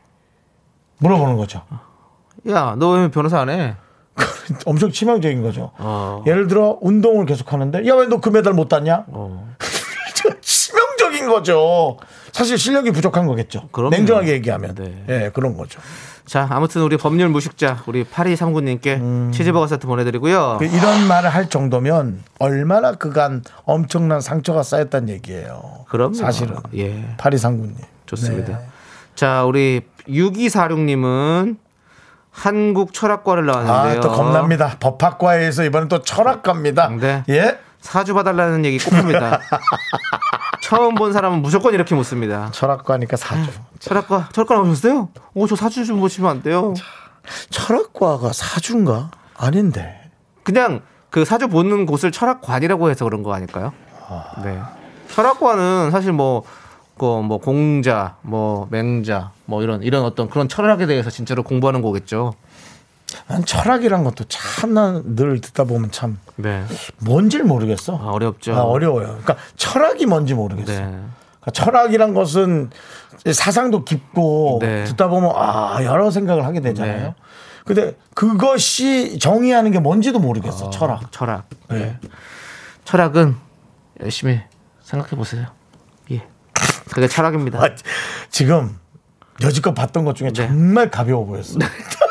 [0.99, 1.63] 물어보는 거죠.
[2.49, 3.77] 야, 너 왜 변호사 안 해?
[4.67, 5.73] 엄청 치명적인 거죠.
[5.79, 6.23] 어.
[6.27, 9.05] 예를 들어 운동을 계속 하는데 야 왜 너 금메달 못 땄냐?
[9.09, 9.55] 어.
[10.15, 11.97] 저 치명적인 거죠.
[12.41, 13.69] 사실 실력이 부족한 거겠죠.
[13.71, 13.91] 그럼요.
[13.91, 14.75] 냉정하게 얘기하면.
[14.75, 15.05] 네.
[15.11, 15.79] 예, 그런 거죠.
[16.25, 20.57] 자, 아무튼 우리 법률 무식자, 우리 8239님께 치즈버거 세트 보내드리고요.
[20.59, 25.85] 그 이런 말을 할 정도면 얼마나 그간 엄청난 상처가 쌓였단 얘기예요.
[25.91, 26.15] 그럼요.
[26.15, 26.57] 사실은.
[26.77, 27.15] 예.
[27.19, 27.77] 파리상군님.
[28.07, 28.59] 좋습니다.
[28.59, 28.67] 네.
[29.15, 31.59] 자, 우리 6246님은
[32.31, 33.99] 한국 철학과를 나왔는데요.
[33.99, 34.77] 아, 또 겁납니다.
[34.81, 36.89] 법학과에서 이번엔 또 철학과입니다.
[36.99, 37.23] 네.
[37.29, 37.59] 예?
[37.81, 39.41] 사주 봐달라는 얘기 꼭 합니다.
[40.61, 42.51] 처음 본 사람은 무조건 이렇게 묻습니다.
[42.53, 43.51] 철학과니까 사주.
[43.79, 45.09] 철학과, 철학과 나오셨어요?
[45.35, 46.75] 오, 저 사주 좀 보시면 안 돼요?
[47.51, 49.11] 철학과가 사주인가?
[49.37, 50.11] 아닌데.
[50.43, 53.73] 그냥 그 사주 보는 곳을 철학관이라고 해서 그런 거 아닐까요?
[54.45, 54.61] 네.
[55.09, 56.43] 철학과는 사실 뭐,
[56.99, 62.35] 그뭐 공자, 뭐 맹자, 뭐 이런 이런 어떤 그런 철학에 대해서 진짜로 공부하는 거겠죠.
[63.27, 66.65] 난 철학이란 것도 참난늘 듣다 보면 참 네.
[66.99, 67.97] 뭔지를 모르겠어.
[67.97, 68.55] 아, 어렵죠.
[68.55, 69.07] 아, 어려워요.
[69.07, 70.73] 그러니까 철학이 뭔지 모르겠어.
[70.73, 70.79] 네.
[70.81, 72.71] 그러니까 철학이란 것은
[73.33, 74.85] 사상도 깊고 네.
[74.85, 77.07] 듣다 보면 아 여러 생각을 하게 되잖아요.
[77.09, 77.15] 네.
[77.65, 80.71] 근데 그것이 정의하는 게 뭔지도 모르겠어.
[80.71, 81.13] 철학.
[81.13, 81.49] 철학.
[81.69, 81.99] 네.
[82.85, 83.37] 철학은
[84.03, 84.41] 열심히
[84.83, 85.47] 생각해 보세요.
[86.11, 86.27] 예.
[86.93, 87.63] 그게 철학입니다.
[87.63, 87.69] 아,
[88.31, 88.77] 지금
[89.43, 90.47] 여지껏 봤던 것 중에 네.
[90.47, 91.59] 정말 가벼워 보였어.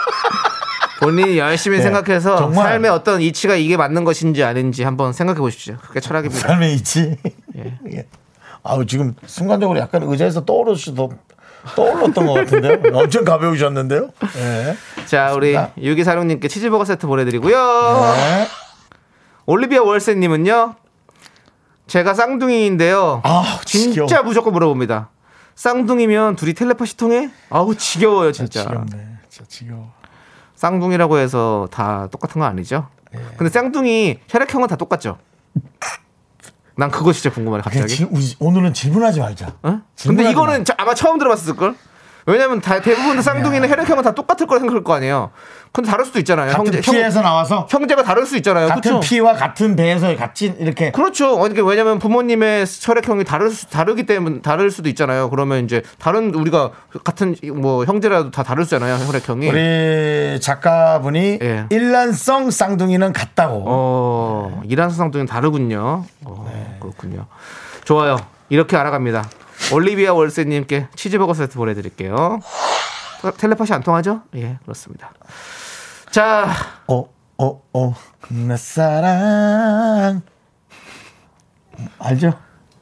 [1.00, 1.84] 본인이 열심히 네.
[1.84, 2.68] 생각해서 정말.
[2.72, 5.78] 삶의 어떤 이치가 이게 맞는 것인지 아닌지 한번 생각해 보십시오.
[5.82, 6.47] 그게 철학입니다.
[6.47, 7.18] 삶의 이치.
[7.58, 7.78] 예.
[7.93, 8.06] 예.
[8.64, 11.12] 아우 지금 순간적으로 약간 의자에서 떠오르시도
[11.76, 12.82] 떠올랐던 것 같은데요.
[12.93, 14.10] 엄청 가벼우셨는데요.
[14.36, 14.78] 네.
[15.06, 15.58] 자, 우리.
[15.82, 17.56] 유기사룡님께 치즈버거 세트 보내드리고요.
[18.16, 18.47] 네.
[19.45, 20.76] 올리비아 월세님은요.
[21.88, 23.22] 제가 쌍둥이인데요.
[23.24, 24.24] 아, 진짜 지겨워.
[24.24, 25.10] 무조건 물어봅니다.
[25.56, 27.30] 쌍둥이면 둘이 텔레파시 통해?
[27.50, 28.62] 아우 지겨워요 진짜.
[28.62, 29.08] 지겹네.
[29.30, 29.91] 진짜 지겨워.
[30.64, 32.89] 쌍둥이라고 해서 다 똑같은 거 아니죠?
[33.16, 33.20] 예.
[33.38, 35.18] 근데 쌍둥이 혈액형은 다 똑같죠?
[36.76, 37.95] 난 그거 진짜 궁금하네 그냥 갑자기.
[37.95, 39.47] 지- 우리- 오늘은 질문하지 말자.
[39.47, 39.53] 어?
[39.64, 41.76] 근데 질문하지 이거는 저- 아마 처음 들어봤을 걸.
[42.30, 45.32] 왜냐면 다 대부분 쌍둥이는 혈액형은 다 똑같을 거라 생각할 거 아니에요.
[45.71, 46.51] 근데 다를 수도 있잖아요.
[46.51, 48.67] 같은 형제, 피에서 나와서 형, 제가 다를 수 있잖아요.
[48.67, 48.99] 같은 그렇죠?
[49.07, 51.38] 피와 같은 배에서 같이 이렇게 그렇죠.
[51.38, 55.30] 그러니까 왜냐면 부모님의 혈액형이 다를 수, 다르기 때문에 다를 수도 있잖아요.
[55.30, 56.71] 그러면 이제 다른 우리가
[57.03, 58.95] 같은 뭐 형제라도 다 다를 수잖아요.
[59.05, 59.49] 혈액형이.
[59.49, 61.65] 우리 작가분이 예.
[61.69, 63.63] 일란성 쌍둥이는 같다고.
[63.67, 66.03] 어, 이란수 쌍둥이는 다르군요.
[66.25, 67.25] 어, 그렇군요.
[67.86, 68.17] 좋아요.
[68.49, 69.30] 이렇게 알아갑니다.
[69.74, 72.15] 올리비아 월세님께 치즈버거 세트 보내드릴게요.
[72.15, 74.24] 어, 텔레파시 안 통하죠?
[74.36, 75.11] 예, 그렇습니다.
[76.09, 76.47] 자,
[76.88, 77.05] 어,
[77.38, 77.93] 어, 어,
[78.30, 80.22] 내 사랑.
[81.99, 82.34] 알죠?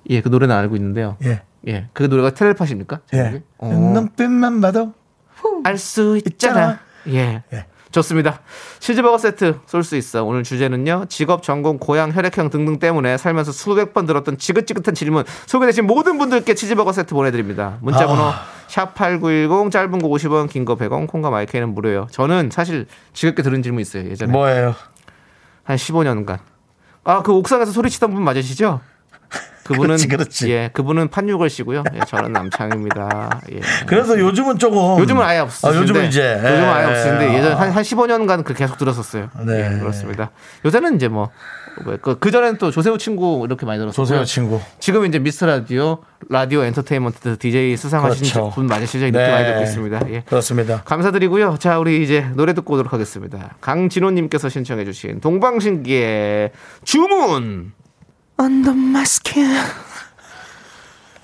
[0.09, 1.17] 예, 그 노래는 알고 있는데요.
[1.23, 1.41] 예.
[1.67, 3.01] 예, 그 노래가 텔레파시입니까?
[3.13, 3.43] 예.
[3.57, 4.93] 어, 눈빛만 봐도
[5.63, 6.79] 알 수 있잖아.
[7.09, 7.43] 예.
[7.53, 7.65] 예.
[7.91, 8.39] 좋습니다.
[8.79, 10.23] 치즈버거 세트 쏠 수 있어.
[10.23, 11.05] 오늘 주제는요.
[11.09, 16.53] 직업, 전공, 고향, 혈액형 등등 때문에 살면서 수백 번 들었던 지긋지긋한 질문 소개되신 모든 분들께
[16.53, 17.77] 치즈버거 세트 보내드립니다.
[17.81, 18.41] 문자번호 아.
[18.67, 22.07] 샵8910 짧은 거 50원 긴 거 100원 콩과 마이크는 무료예요.
[22.11, 24.09] 저는 사실 지겹게 들은 질문 있어요.
[24.09, 24.75] 예전에 뭐예요?
[25.63, 26.39] 한 15년간.
[27.05, 28.81] 아 그 옥상에서 소리치던 분 맞으시죠?
[29.67, 30.51] 그분은 그렇지, 그렇지.
[30.51, 31.83] 예 그분은 판유걸 씨고요.
[31.93, 33.41] 예, 저는 남창입니다.
[33.51, 33.59] 예.
[33.85, 36.89] 그래서 요즘은 조금 요즘은 아예 없으신데 아, 요즘은 이제 요즘은 아예 예.
[36.91, 39.29] 없으신데 예전 한, 한 15년간 그 계속 들었었어요.
[39.45, 39.73] 네.
[39.75, 40.31] 예, 그렇습니다.
[40.65, 41.29] 요새는 이제 뭐
[42.11, 43.93] 그 전에는 또 조세호 친구 이렇게 많이 들었어요.
[43.93, 44.59] 조세호 친구.
[44.79, 45.99] 지금 이제 미스터 라디오
[46.29, 48.49] 라디오 엔터테인먼트 DJ 수상하신 그렇죠.
[48.51, 49.05] 분 맞으시죠?
[49.05, 49.31] 이렇게 네.
[49.31, 50.01] 많이 듣고 있습니다.
[50.09, 50.21] 예.
[50.21, 50.81] 그렇습니다.
[50.83, 51.57] 감사드리고요.
[51.59, 53.55] 자, 우리 이제 노래 듣고 오도록 하겠습니다.
[53.61, 56.51] 강진호님께서 신청해주신 동방신기의
[56.83, 57.73] 주문.
[58.39, 59.49] Under my skin.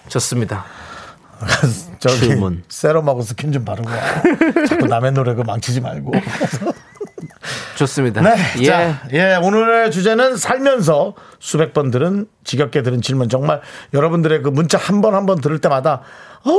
[0.07, 0.65] 좋습니다.
[1.99, 2.63] 저기 주문.
[2.69, 3.95] 세럼하고 스킨 좀 바르고 와.
[4.67, 6.11] 자꾸 남의 노래 그 망치지 말고.
[7.77, 8.21] 좋습니다.
[8.21, 8.35] 네.
[8.59, 8.65] 예.
[8.65, 13.61] 자, 예, 오늘의 주제는 살면서 수백 번 들은 지겹게 들은 질문 정말
[13.93, 16.01] 여러분들의 그 문자 한 번 한 번 들을 때마다
[16.45, 16.51] 어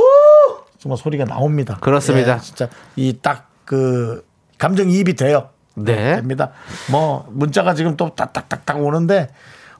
[0.77, 1.77] 정말 소리가 나옵니다.
[1.81, 2.35] 그렇습니다.
[2.35, 4.23] 예, 진짜 이 딱 그
[4.59, 5.49] 감정 이입이 돼요.
[5.73, 6.17] 네.
[6.17, 6.51] 됩니다.
[6.91, 9.29] 뭐 문자가 지금 또 딱딱딱딱 오는데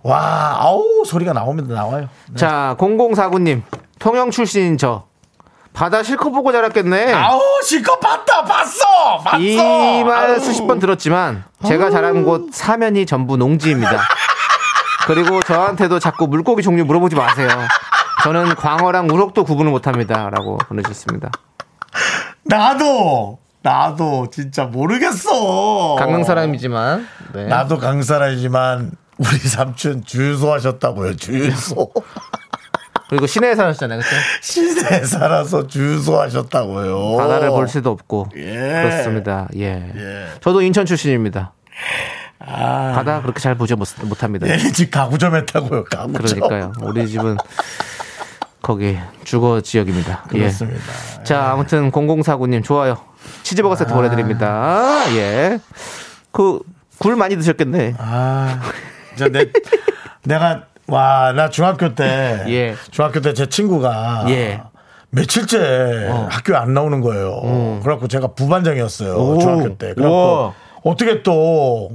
[0.05, 1.73] 와, 아우 소리가 나옵니다.
[1.73, 2.09] 나와요.
[2.29, 2.35] 네.
[2.35, 3.63] 자, 0049님.
[3.97, 5.05] 통영 출신인 저.
[5.73, 7.11] 바다 실컷 보고 자랐겠네.
[7.13, 9.39] 아우 실컷 봤다 봤어 봤어.
[9.39, 10.39] 이 말.
[10.39, 13.99] 수십 번 들었지만 제가 자란 곳 사면이 전부 농지입니다.
[15.07, 17.49] 그리고 저한테도 자꾸 물고기 종류 물어보지 마세요.
[18.23, 20.29] 저는 광어랑 우럭도 구분을 못합니다.
[20.29, 21.29] 라고 보내주셨습니다.
[22.43, 25.95] 나도 나도 진짜 모르겠어.
[25.97, 27.45] 강릉 사람이지만 네.
[27.45, 31.15] 나도 강사라지만 우리 삼촌 주유소 하셨다고요.
[31.15, 31.91] 주유소.
[33.09, 33.99] 그리고 시내에 사셨잖아요.
[33.99, 34.15] 그렇죠?
[34.41, 37.17] 시내에 살아서 주유소 하셨다고요.
[37.17, 38.51] 바다를 볼 수도 없고 예.
[38.55, 39.47] 그렇습니다.
[39.55, 39.91] 예.
[39.95, 40.27] 예.
[40.41, 41.53] 저도 인천 출신입니다.
[42.39, 44.47] 아, 바다 그렇게 잘 보지 못, 못합니다.
[44.47, 45.83] 얘네 집 가구점 했다고요.
[45.85, 46.39] 가구점.
[46.39, 46.73] 그러니까요.
[46.81, 47.37] 우리 집은
[48.61, 50.23] 거기 주거 지역입니다.
[50.23, 50.81] 그렇습니다.
[51.19, 51.23] 예.
[51.23, 52.97] 자, 아무튼 0049님 좋아요.
[53.43, 55.03] 치즈버거 세트 보내드립니다.
[55.15, 55.59] 예.
[56.31, 56.59] 그,
[56.97, 57.95] 굴 많이 드셨겠네.
[57.99, 58.61] 아,
[59.17, 59.47] 저 내,
[60.23, 62.75] 내가 와, 나 중학교 때 예.
[62.91, 64.61] 중학교 때 제 친구가 예.
[65.09, 66.27] 며칠째 어.
[66.29, 67.79] 학교에 안 나오는 거예요.
[67.83, 69.15] 그래갖고 제가 부반장이었어요.
[69.15, 69.37] 오.
[69.39, 69.93] 중학교 때.
[69.93, 70.53] 그래갖고
[70.83, 71.89] 어떻게 또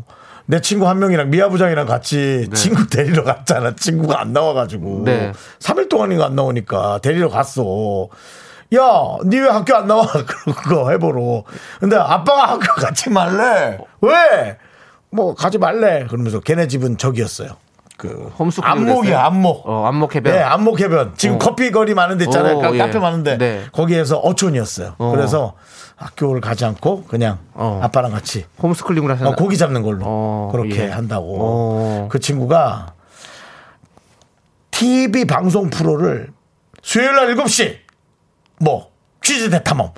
[0.47, 3.77] 내 친구 한 명이랑 미아 부장이랑 같이 친구 데리러 갔잖아.
[3.77, 5.03] 친구가 안 나와가지고.
[5.05, 5.31] 네.
[5.61, 8.09] 3일 동안인가 안 나오니까 데리러 갔어.
[8.75, 8.81] 야,
[9.27, 10.05] 니 왜 학교 안 나와?
[10.65, 11.45] 그거 해보러.
[11.79, 13.79] 근데 아빠가 학교 같이 말래.
[14.01, 14.57] 왜?
[15.11, 16.07] 뭐 가지 말래.
[16.07, 17.57] 그러면서 걔네 집은 저기였어요.
[17.97, 19.25] 그 홈스쿨링을 안목이야?
[19.27, 19.69] 안목.
[19.69, 20.33] 어, 안목 해변.
[20.33, 21.13] 네, 안목 해변.
[21.17, 21.39] 지금 어.
[21.39, 22.57] 커피 거리 많은 데 있잖아요.
[22.57, 22.79] 오, 카- 예.
[22.79, 23.65] 카페 많은데 네.
[23.73, 24.95] 거기에서 어촌이었어요.
[24.97, 25.11] 어.
[25.11, 25.55] 그래서
[25.97, 27.79] 학교를 가지 않고 그냥 어.
[27.83, 29.31] 아빠랑 같이 홈스쿨링을 하셨나?
[29.33, 30.89] 어, 고기 잡는 걸로 어, 그렇게 예.
[30.89, 31.37] 한다고.
[31.41, 32.09] 어.
[32.11, 32.95] 그 친구가
[34.71, 36.33] TV 방송 프로를
[36.83, 37.77] 수요일 날 7시
[38.61, 38.91] 뭐
[39.23, 39.91] 퀴즈 대탐험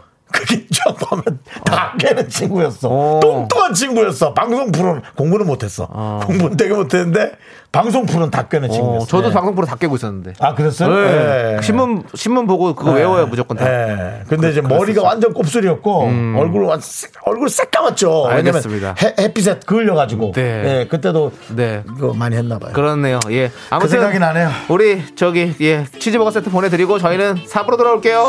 [0.47, 2.89] 쭉 보면 다 깨는 친구였어.
[2.91, 3.21] 어.
[3.23, 4.35] 뚱뚱한 친구였어.
[4.35, 5.87] 방송 프로는 공부는 못했어.
[6.27, 7.33] 공부는 되게 못했는데
[7.71, 9.07] 방송 프로는 다 깨는 어, 친구였어.
[9.07, 9.35] 저도 네.
[9.35, 10.35] 방송 프로 다 깨고 있었는데.
[10.41, 10.95] 아 그랬어요?
[10.95, 11.55] 네.
[11.57, 11.63] 네.
[11.63, 13.65] 신문 신문 보고 그거 외워요 무조건 다.
[13.65, 14.23] 네.
[14.29, 16.03] 근데 이제 머리가 완전 곱슬이었고
[16.39, 16.81] 얼굴 완
[17.25, 18.27] 얼굴 새까맣죠.
[18.27, 18.31] 음.
[18.31, 18.95] 알겠습니다.
[19.03, 20.33] 해, 햇빛에 그을려가지고.
[20.33, 20.63] 네.
[20.63, 20.87] 네.
[20.89, 21.83] 그때도 네.
[21.87, 22.73] 그거 많이 했나 봐요.
[22.73, 23.21] 그렇네요.
[23.31, 23.51] 예.
[23.71, 24.51] 아무튼 생각이 나네요.
[24.69, 28.29] 우리 저기 예 치즈버거 세트 보내드리고 저희는 4부로 돌아올게요.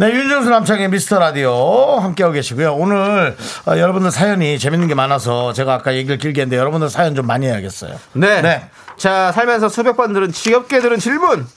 [0.00, 2.72] 네, 윤정수 남창의 미스터 라디오 함께하고 계시고요.
[2.74, 3.36] 오늘
[3.66, 7.46] 어, 여러분들 사연이 재밌는 게 많아서 제가 아까 얘기를 길게 했는데 여러분들 사연 좀 많이
[7.46, 7.98] 해야겠어요.
[8.12, 8.40] 네.
[8.40, 8.70] 네.
[8.96, 11.48] 자, 살면서 수백 번 들은 지겹게 들은 질문.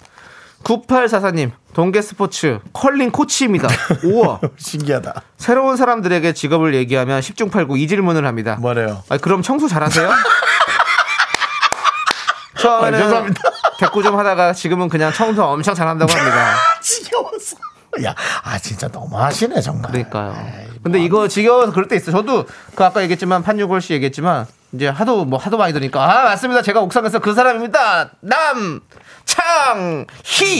[0.64, 3.68] 9844님, 동계 스포츠 컬링 코치입니다.
[4.06, 4.40] 우와.
[4.58, 5.22] 신기하다.
[5.38, 8.58] 새로운 사람들에게 직업을 얘기하면 10중 8구 이 질문을 합니다.
[8.60, 9.04] 뭐래요?
[9.10, 10.10] 아, 그럼 청소 잘하세요?
[12.58, 13.42] 처음에는 아, 죄송합니다.
[13.80, 16.56] 대꾸 좀 하다가 지금은 그냥 청소 엄청 잘한다고 합니다.
[16.82, 17.58] 지겨워서.
[18.04, 19.92] 야, 아 진짜 너무하시네 정말.
[19.92, 20.36] 그러니까요.
[20.38, 21.06] 에이, 근데 뭐.
[21.06, 22.12] 이거 지겨워서 그럴 때 있어.
[22.12, 26.62] 저도 그 아까 얘기했지만 판유골 씨 얘기했지만 이제 하도 뭐 하도 많이 들으니까 아 맞습니다.
[26.62, 28.12] 제가 옥상에서 그 사람입니다.
[28.22, 28.82] 남창희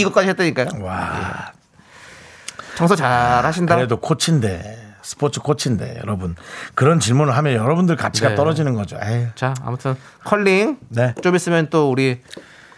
[0.02, 0.84] 이것까지 했다니까요.
[0.84, 1.52] 와,
[2.76, 3.76] 청소 잘 하신다.
[3.76, 6.36] 그래도 코치인데 스포츠 코치인데 여러분
[6.76, 8.36] 그런 질문을 하면 여러분들 가치가 네.
[8.36, 8.98] 떨어지는 거죠.
[9.02, 11.16] 에이, 자 아무튼 컬링 네.
[11.24, 12.22] 좀 있으면 또 우리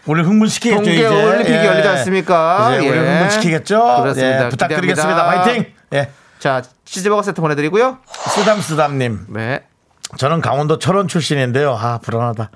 [0.05, 1.07] 우리 흥분시키겠죠 동계 이제.
[1.07, 1.65] 올림픽이 예.
[1.65, 2.75] 열리지 않습니까?
[2.77, 3.01] 이제 우리 예.
[3.01, 3.77] 흥분시키겠죠.
[4.01, 4.45] 그렇습니다.
[4.45, 5.27] 예, 부탁드리겠습니다.
[5.29, 5.65] 화이팅.
[5.93, 7.99] 예, 자 치즈버거 세트 보내드리고요.
[8.07, 9.27] 쓰담쓰담님.
[9.29, 9.63] 네.
[10.17, 11.73] 저는 강원도 철원 출신인데요.
[11.73, 12.51] 아, 불안하다.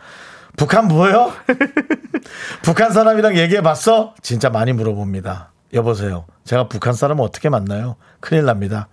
[0.58, 1.34] 북한 뭐예요?
[2.62, 4.14] 북한 사람이랑 얘기해 봤어?
[4.22, 5.52] 진짜 많이 물어봅니다.
[5.74, 6.26] 여보세요.
[6.44, 7.96] 제가 북한 사람 어떻게 만나요?
[8.20, 8.88] 큰일 납니다.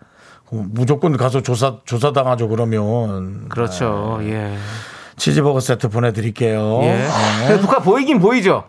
[0.51, 3.49] 어, 무조건 가서 조사, 조사 당하죠, 그러면.
[3.49, 4.19] 그렇죠.
[4.23, 4.57] 예.
[5.17, 6.81] 치즈버거 세트 보내드릴게요.
[6.83, 7.09] 예.
[7.49, 7.61] 네.
[7.61, 8.65] 북한 보이긴 보이죠.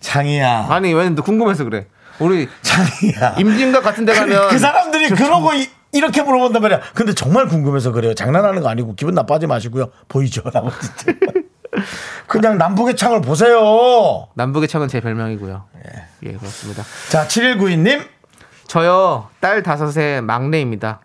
[0.00, 0.66] 창이야.
[0.70, 1.86] 아니 왜 궁금해서 그래.
[2.18, 3.36] 우리 창이야.
[3.38, 6.80] 임진각 같은 데 그, 가면 그 사람들이 그러고 이, 이렇게 물어본단 말이야.
[6.94, 8.14] 근데 정말 궁금해서 그래요.
[8.14, 9.90] 장난하는 거 아니고 기분 나빠하지 마시고요.
[10.08, 10.42] 보이죠?
[10.80, 11.20] 진짜.
[12.26, 14.28] 그냥 남북의 창을 보세요.
[14.34, 15.64] 남북의 창은 제 별명이고요.
[16.24, 16.84] 예, 그렇습니다.
[17.08, 18.04] 자, 7192님.
[18.66, 21.00] 저요 딸 다섯의 막내입니다.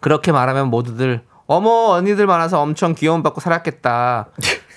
[0.00, 1.22] 그렇게 말하면 모두들
[1.52, 4.28] 어머 언니들 많아서 엄청 귀여움 받고 살았겠다.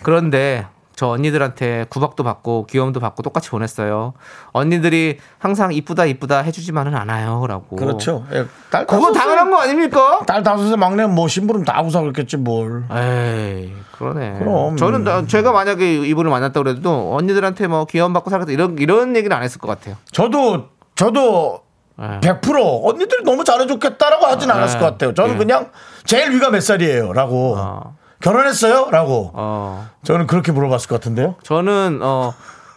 [0.04, 0.68] 그런데
[0.98, 4.14] 저 언니들한테 구박도 받고 귀여움도 받고 똑같이 보냈어요.
[4.52, 7.76] 언니들이 항상 이쁘다 이쁘다 해주지만은 않아요라고.
[7.78, 8.26] 그렇죠.
[8.34, 10.22] 예, 딸 그거 다섯에- 당연한 거 아닙니까?
[10.26, 12.84] 딸 다섯의 막내는 뭐 심부름 다 하고 그랬겠지 뭘.
[12.92, 14.36] 에이 그러네.
[14.40, 14.76] 그럼.
[14.78, 19.36] 저는 나- 제가 만약에 이분을 만났다 그래도 언니들한테 뭐 귀여움 받고 살겠다 이런 이런 얘기는
[19.36, 19.96] 안 했을 것 같아요.
[20.12, 20.66] 저도
[20.96, 21.62] 저도
[22.02, 22.20] 예.
[22.22, 24.86] 100% 언니들이 너무 잘해줬겠다라고 하진 않았을 네.
[24.86, 25.14] 것 같아요.
[25.14, 25.38] 저는 예.
[25.38, 25.70] 그냥
[26.06, 27.96] 제일 위가 몇 살이에요?라고 어.
[28.22, 29.90] 결혼했어요?라고 어.
[30.04, 31.36] 저는 그렇게 물어봤을 것 같은데요.
[31.44, 32.34] 저는 어,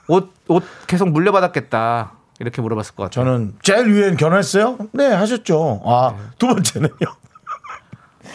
[0.08, 2.12] 옷, 옷 계속 물려받았겠다.
[2.40, 3.24] 이렇게 물어봤을 것 같아요.
[3.24, 4.78] 저는 제일 위엔 결혼했어요?
[4.92, 5.82] 네 하셨죠.
[5.84, 6.90] 아두 번째는요.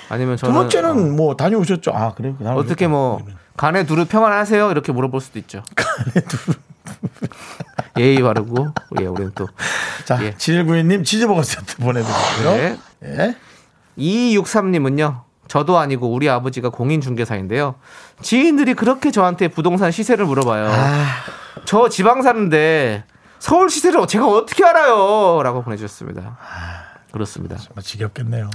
[0.10, 1.92] 아니면 두 저는 번째는 뭐 다녀오셨죠.
[1.94, 2.36] 아 그래요.
[2.42, 3.22] 어, 어떻게 뭐
[3.56, 4.72] 간에 두루 평안하세요?
[4.72, 5.64] 이렇게 물어볼 수도 있죠.
[5.76, 6.58] 간에 두루.
[7.98, 8.68] 예의 바르고
[9.00, 9.48] 예, 우리는 또
[10.06, 10.32] 자 예.
[10.32, 12.52] 7192님 치즈버거 세트 보내드리고요.
[12.58, 12.78] 네.
[13.06, 13.36] 예.
[13.98, 15.22] 2263님은요.
[15.48, 17.76] 저도 아니고 우리 아버지가 공인중개사인데요.
[18.22, 20.68] 지인들이 그렇게 저한테 부동산 시세를 물어봐요.
[20.70, 21.06] 아.
[21.66, 23.04] 저 지방 사는데
[23.40, 25.42] 서울 시세를 제가 어떻게 알아요?
[25.44, 26.38] 라고 보내주셨습니다.
[27.12, 27.58] 그렇습니다.
[27.58, 28.50] 정말 지겹겠네요.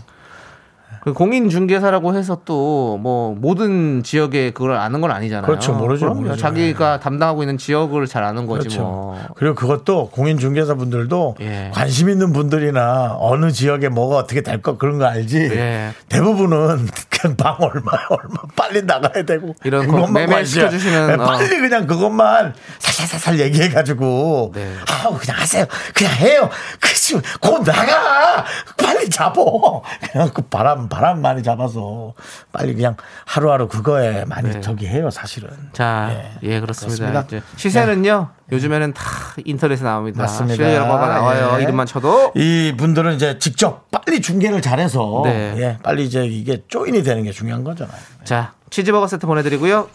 [1.02, 5.46] 그 공인중개사라고 해서 또 뭐 모든 지역에 그걸 아는 건 아니잖아요.
[5.46, 5.72] 그렇죠.
[5.72, 6.20] 모르죠, 그럼요.
[6.22, 6.36] 모르죠.
[6.36, 8.82] 자기가 담당하고 있는 지역을 잘 아는 거지 그렇죠.
[8.82, 9.18] 뭐.
[9.36, 11.70] 그리고 그것도 공인중개사 분들도 예.
[11.72, 15.38] 관심 있는 분들이나 어느 지역에 뭐가 어떻게 될거 그런 거 알지.
[15.52, 15.90] 예.
[16.08, 20.68] 대부분은 그냥 방 얼마 얼마 빨리 나가야 되고 이런 거 그것만 매매 관심이야.
[20.70, 21.26] 시켜 주시는, 네, 어.
[21.26, 24.72] 빨리 그냥 그것만 살살살살 얘기해 가지고 네.
[24.88, 25.64] 아우 그냥 하세요.
[25.94, 26.48] 그냥 해요.
[26.80, 28.44] 그치 곧 나가
[28.76, 29.82] 빨리 잡어.
[30.12, 32.14] 그냥 그 바람 바람 많이 잡아서
[32.52, 34.60] 빨리 그냥 하루하루 그거에 많이 네.
[34.60, 35.48] 저기 해요 사실은.
[35.72, 36.10] 자,
[36.42, 36.54] 예.
[36.54, 37.10] 예, 그렇습니다.
[37.10, 37.46] 그렇습니다.
[37.56, 39.02] 시세는요, 요즘에는 다
[39.44, 40.22] 인터넷에 나옵니다.
[40.22, 40.56] 맞습니다.
[40.56, 41.56] 실내라고 나와요.
[41.58, 41.62] 예.
[41.62, 42.32] 이름만 쳐도.
[42.34, 45.54] 이 분들은 이제 직접 빨리 중계를 잘해서 네.
[45.56, 47.98] 예, 빨리 이제 이게 조인이 되는 게 중요한 거잖아요.
[48.24, 49.88] 자, 치즈버거 세트 보내드리고요.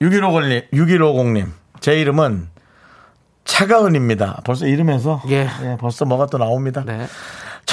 [0.00, 1.48] 6150님, 6150님.
[1.80, 2.48] 제 이름은
[3.44, 4.40] 차가은입니다.
[4.44, 5.48] 벌써 이름에서 예.
[5.80, 6.82] 벌써 뭐가 또 나옵니다.
[6.86, 7.06] 네.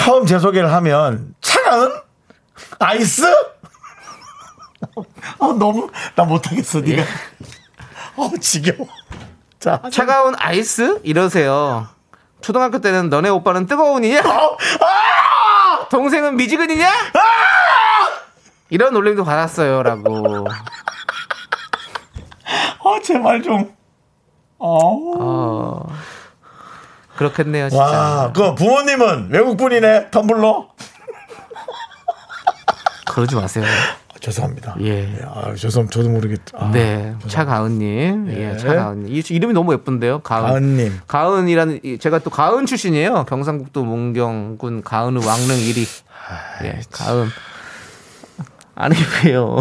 [0.10, 1.92] 처음 제 소개를 하면 차가은
[2.80, 3.32] 아이스?
[5.38, 6.80] 어, 너무 나 못하겠어.
[6.80, 7.04] 네가.
[8.16, 8.90] 어 지겨워.
[9.60, 11.00] 자, 차가운 아이스?
[11.04, 11.88] 이러세요.
[12.42, 14.22] 초등학교 때는 너네 오빠는 뜨거운이냐?
[14.22, 15.88] 어, 아!
[15.90, 16.92] 동생은 미지근이냐?
[18.72, 19.84] 이런 놀림도 받았어요.
[19.84, 20.48] 라고.
[22.80, 23.76] 어, 제발 좀.
[24.58, 24.80] 어.
[25.20, 25.86] 어.
[27.24, 27.84] 그렇겠네요, 진짜.
[27.84, 30.68] 와, 그 부모님은 외국분이네, 텀블러.
[33.08, 33.66] 그러지 마세요.
[33.66, 34.76] 아, 죄송합니다.
[34.82, 35.20] 예.
[35.26, 36.40] 아, 죄송, 저도 모르겠.
[36.54, 38.58] 아, 네, 차가은님, 예, 예.
[38.58, 39.14] 차가은님.
[39.14, 40.44] 이 이름이 너무 예쁜데요, 가은.
[40.48, 41.00] 가은님.
[41.08, 43.26] 가은이라는 이- 제가 또 가은 출신이에요.
[43.26, 45.86] 경상북도 문경군 가은의 왕릉 1위.
[46.64, 47.28] 예, 가은.
[48.76, 48.96] 아니
[49.26, 49.58] 왜요?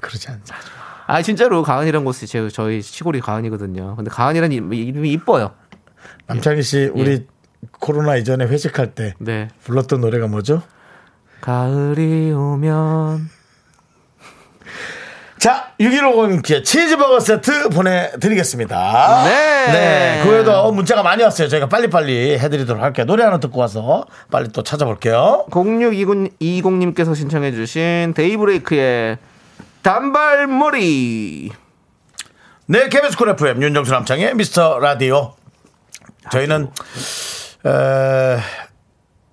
[0.00, 0.54] 그러지 않죠.
[1.06, 3.94] 아 진짜로 가은이란 곳이 제 저희 시골이 가은이거든요.
[3.96, 5.52] 근데 가은이라는 이름- 이름이 이뻐요.
[6.26, 7.26] 남창희 씨, 우리
[7.80, 9.48] 코로나 이전에 회식할 때 네.
[9.64, 10.62] 불렀던 노래가 뭐죠?
[11.40, 13.30] 가을이 오면
[15.38, 19.24] 자, 6150께 치즈버거 세트 보내드리겠습니다.
[19.24, 19.72] 네.
[19.72, 20.20] 네.
[20.24, 21.48] 그 외에도 문자가 많이 왔어요.
[21.48, 23.06] 저희가 빨리빨리 해드리도록 할게요.
[23.06, 25.46] 노래 하나 듣고 와서 빨리 또 찾아볼게요.
[25.50, 29.18] 0620님께서 신청해주신 데이브레이크의
[29.82, 31.52] 단발머리.
[32.66, 35.37] 네, KBS Cool FM 윤정수 남창의 미스터 라디오.
[36.30, 36.68] 저희는
[37.66, 38.38] 에,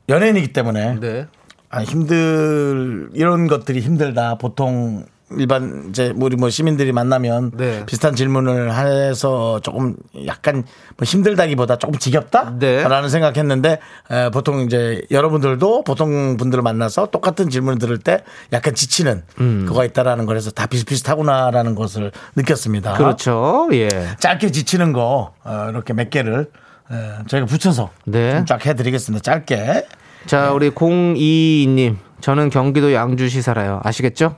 [0.10, 1.28] 연예인이기 때문에 네.
[1.70, 4.36] 아, 힘들 이런 것들이 힘들다.
[4.36, 7.84] 보통 일반 이제 우리 뭐 시민들이 만나면 네.
[7.88, 9.96] 비슷한 질문을 해서 조금
[10.28, 10.64] 약간
[10.98, 13.10] 뭐 힘들다기보다 조금 지겹다라는 네.
[13.10, 13.80] 생각했는데
[14.12, 18.24] 에, 보통 이제 여러분들도 보통 분들을 만나서 똑같은 질문을 들을 때
[18.54, 19.66] 약간 지치는 음.
[19.68, 22.94] 그거가 있다라는 거라서 다 비슷비슷하구나라는 것을 느꼈습니다.
[22.94, 23.68] 그렇죠.
[23.74, 23.90] 예.
[24.20, 26.52] 짧게 지치는 거 어, 이렇게 몇 개를
[26.92, 28.36] 에, 저희가 붙여서 네.
[28.38, 29.22] 좀 쫙 해드리겠습니다.
[29.24, 29.88] 짧게.
[30.26, 31.98] 자, 우리 022님.
[32.22, 33.82] 저는 경기도 양주시 살아요.
[33.84, 34.38] 아시겠죠?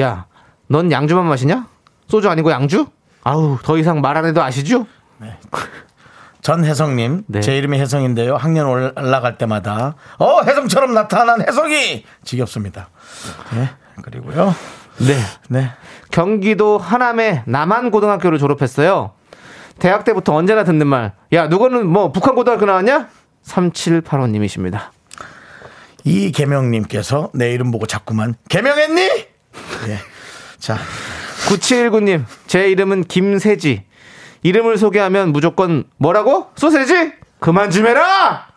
[0.00, 0.26] 야,
[0.68, 1.66] 넌 양주만 마시냐?
[2.08, 2.86] 소주 아니고 양주?
[3.24, 4.86] 아우, 더 이상 말 안 해도 아시죠?
[6.42, 7.40] 전혜성님, 네.
[7.40, 8.36] 제 이름이 혜성인데요.
[8.36, 12.88] 학년 올라갈 때마다 어 혜성처럼 나타난 혜성이 지겹습니다.
[13.54, 13.68] 네,
[14.02, 14.54] 그리고요.
[15.00, 15.16] 네.
[15.50, 15.70] 네,
[16.10, 19.12] 경기도 하남의 남한 고등학교를 졸업했어요.
[19.80, 21.12] 대학 때부터 언제나 듣는 말.
[21.32, 23.08] 야, 누구는 뭐 북한 고등학교 나왔냐?
[23.44, 24.90] 3785님이십니다.
[26.04, 29.00] 이계명님께서 내 이름 보고 자꾸만 개명했니?
[29.02, 29.98] 예.
[30.58, 30.76] 자,
[31.48, 33.84] 9719님, 제 이름은 김세지.
[34.42, 36.50] 이름을 소개하면 무조건 뭐라고?
[36.56, 37.12] 소세지?
[37.40, 38.48] 그만 좀 해라!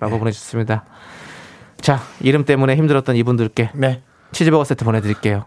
[0.00, 0.84] 라고 보내주셨습니다.
[1.80, 5.44] 자, 이름 때문에 힘들었던 이분들께 네, 치즈버거 세트 보내드릴게요.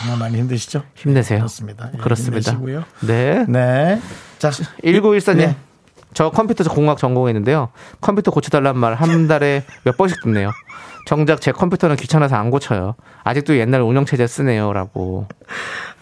[0.00, 0.84] 정말 많이 힘드시죠?
[0.94, 1.38] 힘내세요.
[1.38, 1.90] 그렇습니다.
[1.94, 2.52] 예, 그렇습니다.
[2.52, 2.84] 힘내시고요.
[3.00, 3.44] 네.
[3.48, 4.00] 네,
[4.42, 5.36] 자, 1914님.
[5.36, 5.56] 네.
[6.14, 7.68] 저 컴퓨터 공학 전공했는데요.
[8.00, 10.50] 컴퓨터 고쳐달란 말 한 달에 몇 번씩 듣네요.
[11.06, 12.96] 정작 제 컴퓨터는 귀찮아서 안 고쳐요.
[13.22, 14.72] 아직도 옛날 운영체제 쓰네요.
[14.72, 15.26] 라고.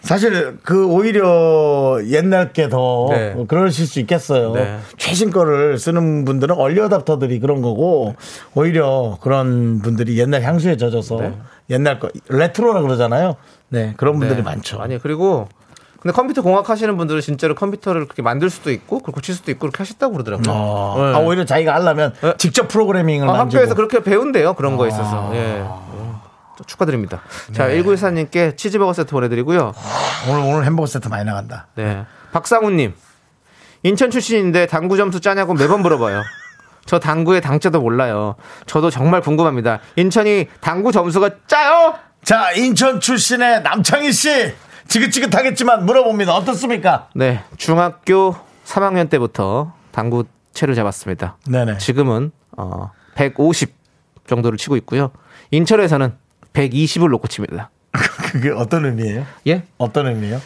[0.01, 3.35] 사실 그 오히려 옛날 게 더 네.
[3.47, 4.53] 그러실 수 있겠어요.
[4.53, 4.79] 네.
[4.97, 8.15] 최신 거를 쓰는 분들은 early adopter들이 그런 거고
[8.55, 11.37] 오히려 그런 분들이 옛날 향수에 젖어서 네.
[11.69, 13.35] 옛날 거 레트로라 그러잖아요.
[13.69, 14.41] 네 그런 분들이 네.
[14.43, 14.81] 많죠.
[14.81, 15.47] 아니, 그리고
[16.01, 19.59] 근데 컴퓨터 공학 하시는 분들은 진짜로 컴퓨터를 그렇게 만들 수도 있고, 그걸 고칠 수도 있고,
[19.61, 20.45] 그렇게 하셨다고 그러더라고요.
[20.49, 20.95] 어.
[20.97, 21.15] 네.
[21.15, 22.33] 아, 오히려 자기가 하려면 네.
[22.37, 24.55] 직접 프로그래밍을 아, 만지고 학교에서 그렇게 배운대요.
[24.55, 25.29] 그런 거 있어서.
[25.35, 25.59] 예.
[25.61, 26.11] 어,
[26.65, 27.21] 축하드립니다.
[27.53, 29.73] 자, 1914님께 치즈버거 세트 보내드리고요.
[30.29, 31.67] 오늘 오늘 햄버거 세트 많이 나간다.
[31.75, 32.03] 네.
[32.31, 32.95] 박상우님.
[33.83, 36.23] 인천 출신인데 당구 점수 짜냐고 매번 물어봐요.
[36.85, 38.35] 저 당구의 당자도 몰라요.
[38.65, 39.79] 저도 정말 궁금합니다.
[39.95, 41.95] 인천이 당구 점수가 짜요?
[42.23, 44.53] 자 인천 출신의 남창희 씨
[44.91, 46.35] 지긋지긋하겠지만 물어봅니다.
[46.35, 47.07] 어떻습니까?
[47.15, 47.41] 네.
[47.55, 48.35] 중학교
[48.65, 51.37] 3학년 때부터 당구 채를 잡았습니다.
[51.47, 51.77] 네네.
[51.77, 53.73] 지금은 어, 150
[54.27, 55.11] 정도를 치고 있고요.
[55.51, 56.13] 인천에서는
[56.51, 57.69] 120을 놓고 칩니다.
[58.33, 59.25] 그게 어떤 의미예요?
[59.47, 59.63] 예?
[59.77, 60.41] 어떤 의미예요?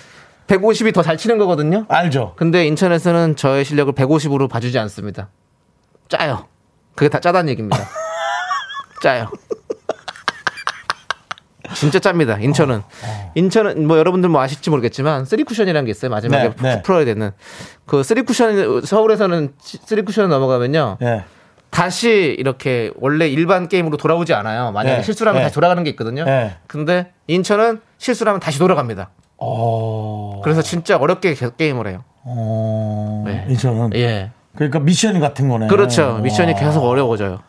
[0.46, 1.86] 150이 더 잘 치는 거거든요.
[1.90, 2.34] 알죠.
[2.38, 5.30] 근데 인천에서는 저의 실력을 150으로 봐주지 않습니다.
[6.08, 6.46] 짜요.
[6.94, 7.78] 그게 다 짜다는 얘기입니다.
[9.02, 9.28] 짜요.
[11.76, 12.38] 진짜 짭니다.
[12.38, 12.82] 인천은.
[13.36, 16.10] 인천은 뭐 여러분들 뭐 아실지 모르겠지만 쓰리 쿠션이라는 게 있어요.
[16.10, 16.74] 마지막에 네, 네.
[16.76, 17.32] 푹 풀어야 되는.
[17.86, 20.98] 그 쓰리 쿠션 서울에서는 쓰리 쿠션 넘어가면요.
[21.02, 21.24] 예.
[21.70, 24.72] 다시 이렇게 원래 일반 게임으로 돌아오지 않아요.
[24.72, 25.44] 만약에 네, 실수를 하면 네.
[25.44, 26.24] 다시 돌아가는 게 있거든요.
[26.24, 26.56] 네.
[26.68, 29.10] 근데 인천은 실수를 하면 다시 돌아갑니다.
[29.38, 30.40] 어.
[30.44, 32.04] 그래서 진짜 어렵게 계속 게임을 해요.
[32.24, 33.24] 어.
[33.28, 33.46] 네.
[33.50, 33.92] 인천은.
[33.96, 34.32] 예.
[34.56, 35.68] 그러니까 미션 같은 거네.
[35.68, 36.20] 그렇죠.
[36.24, 36.60] 미션이 와.
[36.60, 37.40] 계속 어려워져요.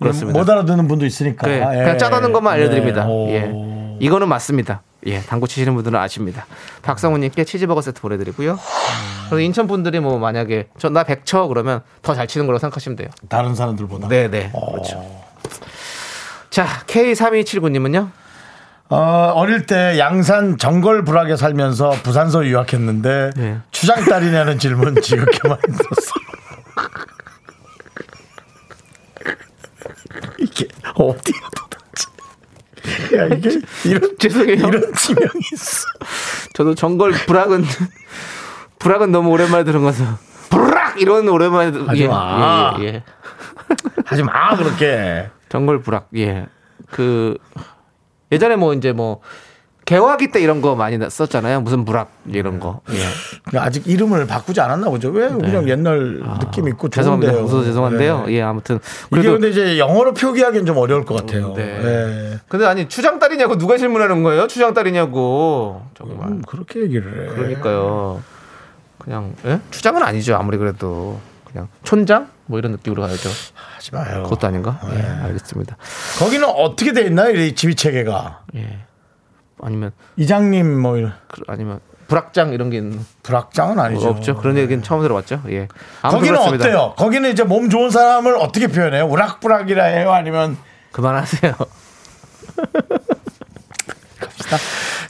[0.00, 0.38] 그렇습니다.
[0.38, 1.46] 못 알아듣는 분도 있으니까.
[1.46, 1.78] 그래, 예.
[1.82, 3.04] 그냥 짜다는 것만 알려드립니다.
[3.04, 3.10] 네.
[3.10, 3.28] 오.
[3.30, 3.96] 예.
[4.00, 4.82] 이거는 맞습니다.
[5.06, 6.46] 예, 당구 치시는 분들은 아십니다.
[6.82, 8.58] 박성우님께 치즈버거 세트 보내드리고요.
[9.28, 13.08] 그리고 인천 분들이 뭐 만약에 저 나 100쳐 그러면 더 잘 치는 걸로 생각하시면 돼요.
[13.28, 14.08] 다른 사람들보다.
[14.08, 14.50] 네 네.
[14.52, 15.04] 그렇죠.
[16.50, 18.10] 자, K3279님은요?
[18.88, 23.58] 어, 어릴 때 양산 정걸 불악에 살면서 부산서 유학했는데 네.
[23.70, 26.10] 추장딸이냐는 질문 지겹게 많이 들었어.
[30.40, 33.16] 이게 어디야 도대체?
[33.16, 34.54] 야 이게 이런 죄송해요.
[34.66, 35.86] 이런 지명이 있어.
[36.54, 37.64] 저도 정걸 불악은
[38.78, 40.04] 불악은 너무 오랜만에 들은 거서
[40.48, 42.76] 불악 이런 오랜만에 들- 하지 예, 마.
[42.80, 43.04] 예, 예, 예.
[44.06, 45.30] 하지 마 그렇게.
[45.48, 46.46] 정걸 불악 예.
[46.90, 47.36] 그
[48.32, 49.20] 예전에 뭐 이제 뭐
[49.90, 51.62] 개화기 때 이런 거 많이 썼잖아요.
[51.62, 52.80] 무슨 불악 이런 거.
[52.90, 52.98] 예.
[53.44, 55.08] 그러니까 아직 이름을 바꾸지 않았나 보죠.
[55.08, 56.94] 왜 그냥 옛날 느낌 있고 네.
[56.94, 57.32] 아, 죄송합니다.
[57.32, 57.52] 좋은데요.
[57.52, 58.26] 웃어서 죄송한데요.
[58.26, 58.34] 네.
[58.34, 58.78] 예, 아무튼
[59.12, 61.54] 이게 근데 이제 영어로 표기하기는 좀 어려울 것 같아요.
[61.54, 61.62] 네.
[61.64, 62.38] 예.
[62.46, 64.46] 근데 아니 추장 딸이냐고 누가 질문하는 거예요?
[64.46, 66.28] 추장 딸이냐고 정말.
[66.28, 67.34] 음, 그렇게 얘기를 해.
[67.34, 68.22] 그러니까요.
[68.98, 69.58] 그냥 예?
[69.72, 70.36] 추장은 아니죠.
[70.36, 71.18] 아무리 그래도
[71.50, 73.28] 그냥 촌장 뭐 이런 느낌으로 가야죠.
[73.74, 74.22] 하지 마요.
[74.22, 74.78] 그것도 아닌가?
[74.88, 74.98] 네.
[74.98, 75.76] 예, 알겠습니다.
[76.20, 77.34] 거기는 어떻게 돼 있나요?
[77.34, 78.42] 이 지휘 체계가.
[78.54, 78.78] 예.
[79.62, 84.08] 아니면 이장님 뭐 이런 그- 아니면 불악장 이런 게 있는 불악장은 아니죠.
[84.08, 84.36] 없죠.
[84.36, 85.42] 그런 얘기는 처음 들어봤죠.
[85.50, 85.68] 예.
[86.02, 86.64] 아무튼 거기는 그렇습니다.
[86.66, 86.94] 어때요?
[86.96, 89.06] 거기는 이제 몸 좋은 사람을 어떻게 표현해요?
[89.06, 90.12] 우락부락이라 해요?
[90.12, 90.56] 아니면
[90.92, 91.54] 그만하세요.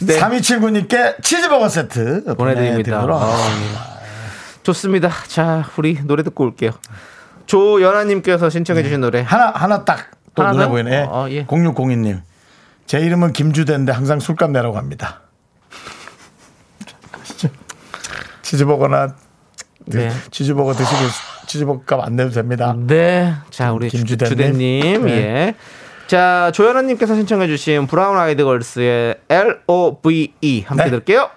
[0.03, 0.18] 네.
[0.18, 3.01] 3279님께 치즈버거 세트 보내드립니다.
[3.01, 3.80] 보내드리도록 아, 하겠습니다.
[3.80, 4.62] 예.
[4.62, 5.11] 좋습니다.
[5.28, 6.72] 자, 우리 노래 듣고 올게요.
[7.46, 9.20] 조연아님께서 신청해주신 노래.
[9.22, 10.70] 하나 하나 딱 또 하나 눈에 더?
[10.70, 11.07] 보이네.
[11.09, 11.44] 어, 예.
[11.46, 12.22] 0602님.
[12.91, 15.20] 제 이름은 김주대인데 항상 술값 내라고 합니다.
[18.43, 19.14] 치즈버거나
[19.86, 20.11] 네.
[20.32, 20.99] 치즈버거 드시고
[21.47, 22.74] 치즈버거 값 안 내도 됩니다.
[22.76, 23.32] 네.
[23.51, 24.28] 자, 우리 김주대님.
[24.28, 25.07] 주대님.
[25.07, 25.12] 네.
[25.12, 25.55] 예.
[26.09, 30.91] 자, 조연아님께서 신청해 주신 브라운 아이드 걸스의 L.O.V.E 함께 네.
[30.91, 31.30] 들을게요.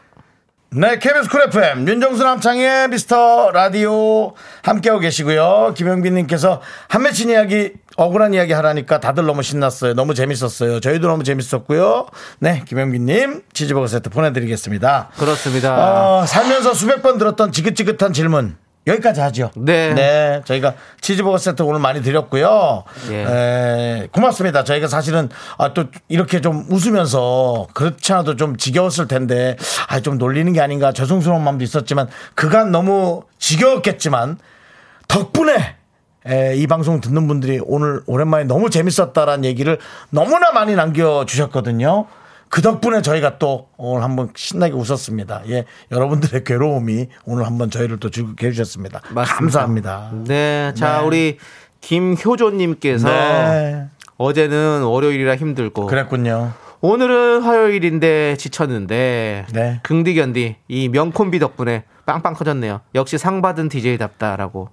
[0.75, 4.33] 네, KBS Cool FM 윤정수 남창의 미스터 라디오
[4.63, 5.75] 함께하고 계시고요.
[5.77, 9.93] 김영빈 님께서 한 맺힌 이야기 억울한 이야기 하라니까 다들 너무 신났어요.
[9.93, 10.79] 너무 재밌었어요.
[10.79, 12.07] 저희도 너무 재밌었고요.
[12.39, 15.09] 네, 김영빈님 치즈버거 세트 보내드리겠습니다.
[15.17, 16.19] 그렇습니다.
[16.21, 19.51] 어, 살면서 수백 번 들었던 지긋지긋한 질문 여기까지 하죠.
[19.55, 20.41] 네.
[20.43, 22.83] 저희가 치즈버거 세트 오늘 많이 드렸고요.
[23.11, 23.25] 예.
[23.25, 24.63] 에, 고맙습니다.
[24.65, 29.55] 저희가 사실은 아, 또 이렇게 좀 웃으면서 그렇지 않아도 좀 지겨웠을 텐데
[29.87, 34.37] 아, 좀 놀리는 게 아닌가 죄송스러운 마음도 있었지만 그간 너무 지겨웠겠지만
[35.07, 35.75] 덕분에
[36.27, 39.77] 에, 이 방송 듣는 분들이 오늘 오랜만에 너무 재밌었다라는 얘기를
[40.09, 42.05] 너무나 많이 남겨주셨거든요.
[42.49, 45.41] 그 덕분에 저희가 또 오늘 한번 신나게 웃었습니다.
[45.49, 49.01] 예, 여러분들의 괴로움이 오늘 한번 저희를 또 즐겁게 해주셨습니다.
[49.09, 49.35] 맞습니다.
[49.35, 50.11] 감사합니다.
[50.27, 50.71] 네.
[50.75, 51.07] 자, 네.
[51.07, 51.37] 우리
[51.81, 56.53] 김효조님께서 네, 어제는 월요일이라 힘들고 그랬군요.
[56.81, 59.79] 오늘은 화요일인데 지쳤는데 네.
[59.83, 62.81] 긍디견디 이 명콤비 덕분에 빵빵 터졌네요.
[62.93, 64.69] 역시 상 받은 DJ답다라고.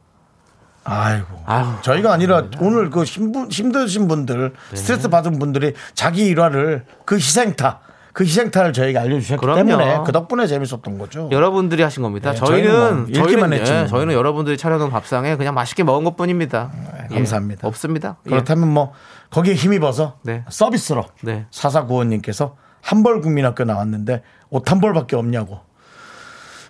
[0.85, 1.27] 아이고.
[1.47, 1.67] 아유.
[1.83, 4.77] 저희가 아니라 오늘 그 힘부, 힘드신 분들, 네.
[4.77, 7.81] 스트레스 받은 분들이 자기 일화를 그 희생타,
[8.13, 9.57] 그 희생타를 저희가 알려주셨기 그럼요.
[9.65, 11.29] 때문에 그 덕분에 재밌었던 거죠.
[11.31, 12.33] 여러분들이 하신 겁니다.
[12.33, 13.87] 네, 저희는 저희는 뭐 저희는, 했지 예, 뭐.
[13.87, 16.71] 저희는 여러분들이 차려놓은 밥상에 그냥 맛있게 먹은 것뿐입니다.
[17.11, 17.69] 예, 감사합니다.
[17.69, 18.17] 없습니다.
[18.27, 18.31] 예.
[18.31, 18.93] 그렇다면 뭐
[19.31, 20.45] 거기에 힘입어서 네.
[20.49, 21.47] 서비스로 네.
[21.51, 25.61] 사사구원님께서 한벌 국민학교 나왔는데 옷 한 벌밖에 없냐고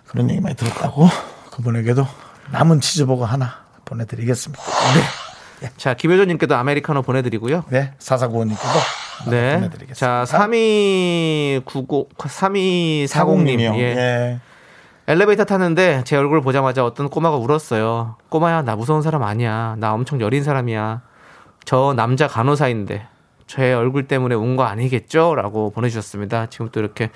[0.07, 1.07] 그런 얘기 많이 들었다고
[1.51, 2.05] 그분에게도
[2.51, 4.63] 남은 치즈버거 하나 보내드리겠습니다.
[5.77, 7.65] 자 김효조님께도 아메리카노 보내드리고요.
[7.69, 8.73] 네, 사사구원님께도
[9.29, 9.55] 네.
[9.55, 9.95] 보내드리겠습니다.
[9.95, 13.73] 자 3290 3240님 사공님이요.
[13.75, 13.79] 예.
[13.81, 14.39] 예.
[15.07, 18.15] 엘리베이터 탔는데 제 얼굴 보자마자 어떤 꼬마가 울었어요.
[18.29, 19.75] 꼬마야 나 무서운 사람 아니야.
[19.77, 21.01] 나 엄청 여린 사람이야.
[21.65, 23.05] 저 남자 간호사인데
[23.45, 25.35] 제 얼굴 때문에 운 거 아니겠죠?
[25.35, 26.47] 라고 보내주셨습니다.
[26.47, 27.09] 지금 또 이렇게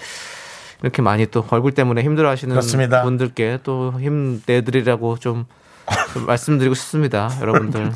[0.81, 3.01] 이렇게 많이 또 얼굴 때문에 힘들어하시는 그렇습니다.
[3.03, 5.45] 분들께 또 힘내드리라고 좀, 좀
[6.27, 7.29] 말씀드리고 싶습니다.
[7.41, 7.91] 여러분들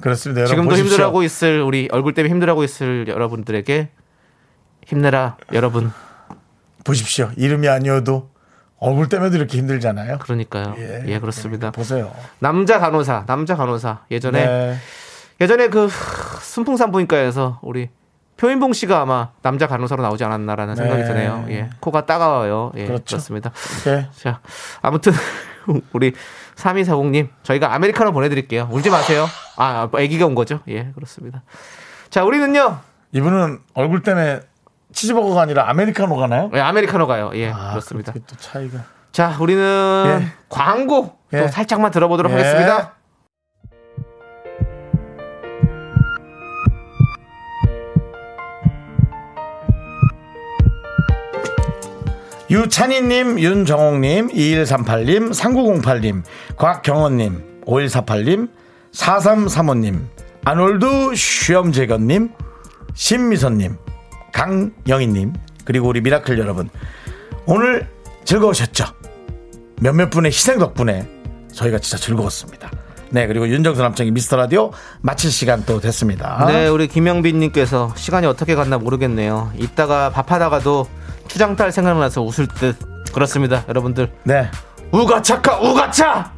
[0.00, 0.40] 그렇습니다.
[0.42, 0.90] 여러분 지금도 보십시오.
[0.90, 3.90] 힘들어하고 있을 우리 얼굴 때문에 힘들어하고 있을 여러분들에게
[4.86, 5.92] 힘내라 여러분.
[6.84, 7.30] 보십시오.
[7.36, 8.30] 이름이 아니어도
[8.78, 10.18] 얼굴 때문에도 이렇게 힘들잖아요.
[10.18, 10.74] 그러니까요.
[10.78, 11.70] 예, 예, 그렇습니다.
[11.72, 12.12] 보세요.
[12.38, 14.04] 남자 간호사, 남자 간호사.
[14.10, 14.76] 예전에 네.
[15.40, 15.88] 예전에 그
[16.40, 17.90] 순풍산부인과에서 우리
[18.36, 21.08] 표인봉 씨가 아마 남자 간호사로 나오지 않았나라는 생각이 네.
[21.08, 21.46] 드네요.
[21.50, 21.70] 예.
[21.80, 22.72] 코가 따가워요.
[22.76, 22.86] 예.
[22.86, 23.04] 그렇죠.
[23.04, 23.50] 그렇습니다.
[23.84, 24.08] 네.
[24.14, 24.40] 자,
[24.80, 25.12] 아무튼
[25.92, 26.14] 우리
[26.58, 28.68] 3240님 저희가 아메리카노 보내드릴게요.
[28.70, 29.26] 울지 마세요.
[29.56, 30.60] 아, 아기가 온 거죠.
[30.68, 31.42] 예, 그렇습니다.
[32.10, 32.78] 자, 우리는요.
[33.12, 34.40] 이분은 얼굴 때문에
[34.92, 36.50] 치즈버거가 아니라 아메리카노 가나요?
[36.54, 37.30] 예, 아메리카노 가요.
[37.34, 38.12] 예, 아, 그렇습니다.
[38.12, 38.80] 또 차이가.
[39.12, 40.26] 자, 우리는 예.
[40.48, 41.48] 광고 또 예.
[41.48, 42.36] 살짝만 들어보도록 예.
[42.36, 42.94] 하겠습니다.
[52.50, 56.22] 유찬희님, 윤정옥님, 2138님, 3908님,
[56.56, 58.48] 곽경원님, 5148님,
[58.92, 60.00] 4335님,
[60.44, 62.30] 아놀드 쉬엄재건님,
[62.94, 63.76] 신미선님,
[64.32, 65.34] 강영희님,
[65.64, 66.70] 그리고 우리 미라클 여러분.
[67.44, 67.86] 오늘
[68.24, 68.86] 즐거우셨죠?
[69.80, 71.06] 몇몇 분의 희생 덕분에
[71.52, 72.70] 저희가 진짜 즐거웠습니다.
[73.10, 74.70] 네, 그리고 윤정수 남창희 미스터 라디오
[75.00, 76.46] 마칠 시간 또 됐습니다.
[76.46, 79.52] 네, 우리 김영빈님께서 시간이 어떻게 갔나 모르겠네요.
[79.56, 80.86] 이따가 밥하다가도
[81.28, 82.76] 추장딸 생각나서 웃을 듯.
[83.12, 84.10] 그렇습니다, 여러분들.
[84.24, 84.50] 네.
[84.92, 86.32] 우가차카 우가차.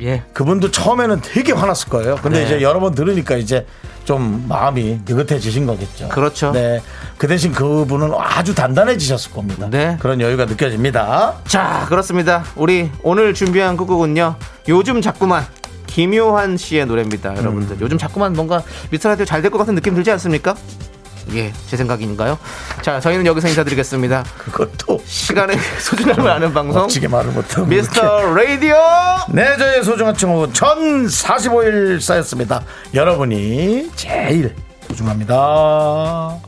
[0.00, 2.16] 예, 그분도 처음에는 되게 화났을 거예요.
[2.16, 2.44] 근데 네.
[2.46, 3.64] 이제 여러 번 들으니까 이제
[4.04, 6.08] 좀 마음이 느긋해지신 거겠죠.
[6.08, 6.50] 그렇죠.
[6.52, 6.82] 네.
[7.16, 9.68] 그 대신 그분은 아주 단단해지셨을 겁니다.
[9.70, 9.96] 네.
[10.00, 11.36] 그런 여유가 느껴집니다.
[11.46, 12.42] 자, 그렇습니다.
[12.56, 14.34] 우리 오늘 준비한 끝곡은요.
[14.68, 15.46] 요즘 자꾸만
[15.86, 17.36] 김요한 씨의 노래입니다, 음.
[17.36, 17.76] 여러분들.
[17.80, 20.56] 요즘 자꾸만 뭔가 미스터라디오 잘 될 것 같은 느낌 들지 않습니까?
[21.32, 22.38] 예, 제 생각인가요?
[22.82, 24.24] 자, 저희는 여기서 인사드리겠습니다.
[24.38, 27.66] 그것도 시간의 소중함을 아는 방송 멋지게 말을 못하고.
[27.66, 28.76] 미스터 라디오.
[29.30, 32.62] 네, 저의 소중한 친구는 1045일 쌓였습니다.
[32.92, 34.54] 여러분이 제일
[34.88, 36.38] 소중합니다.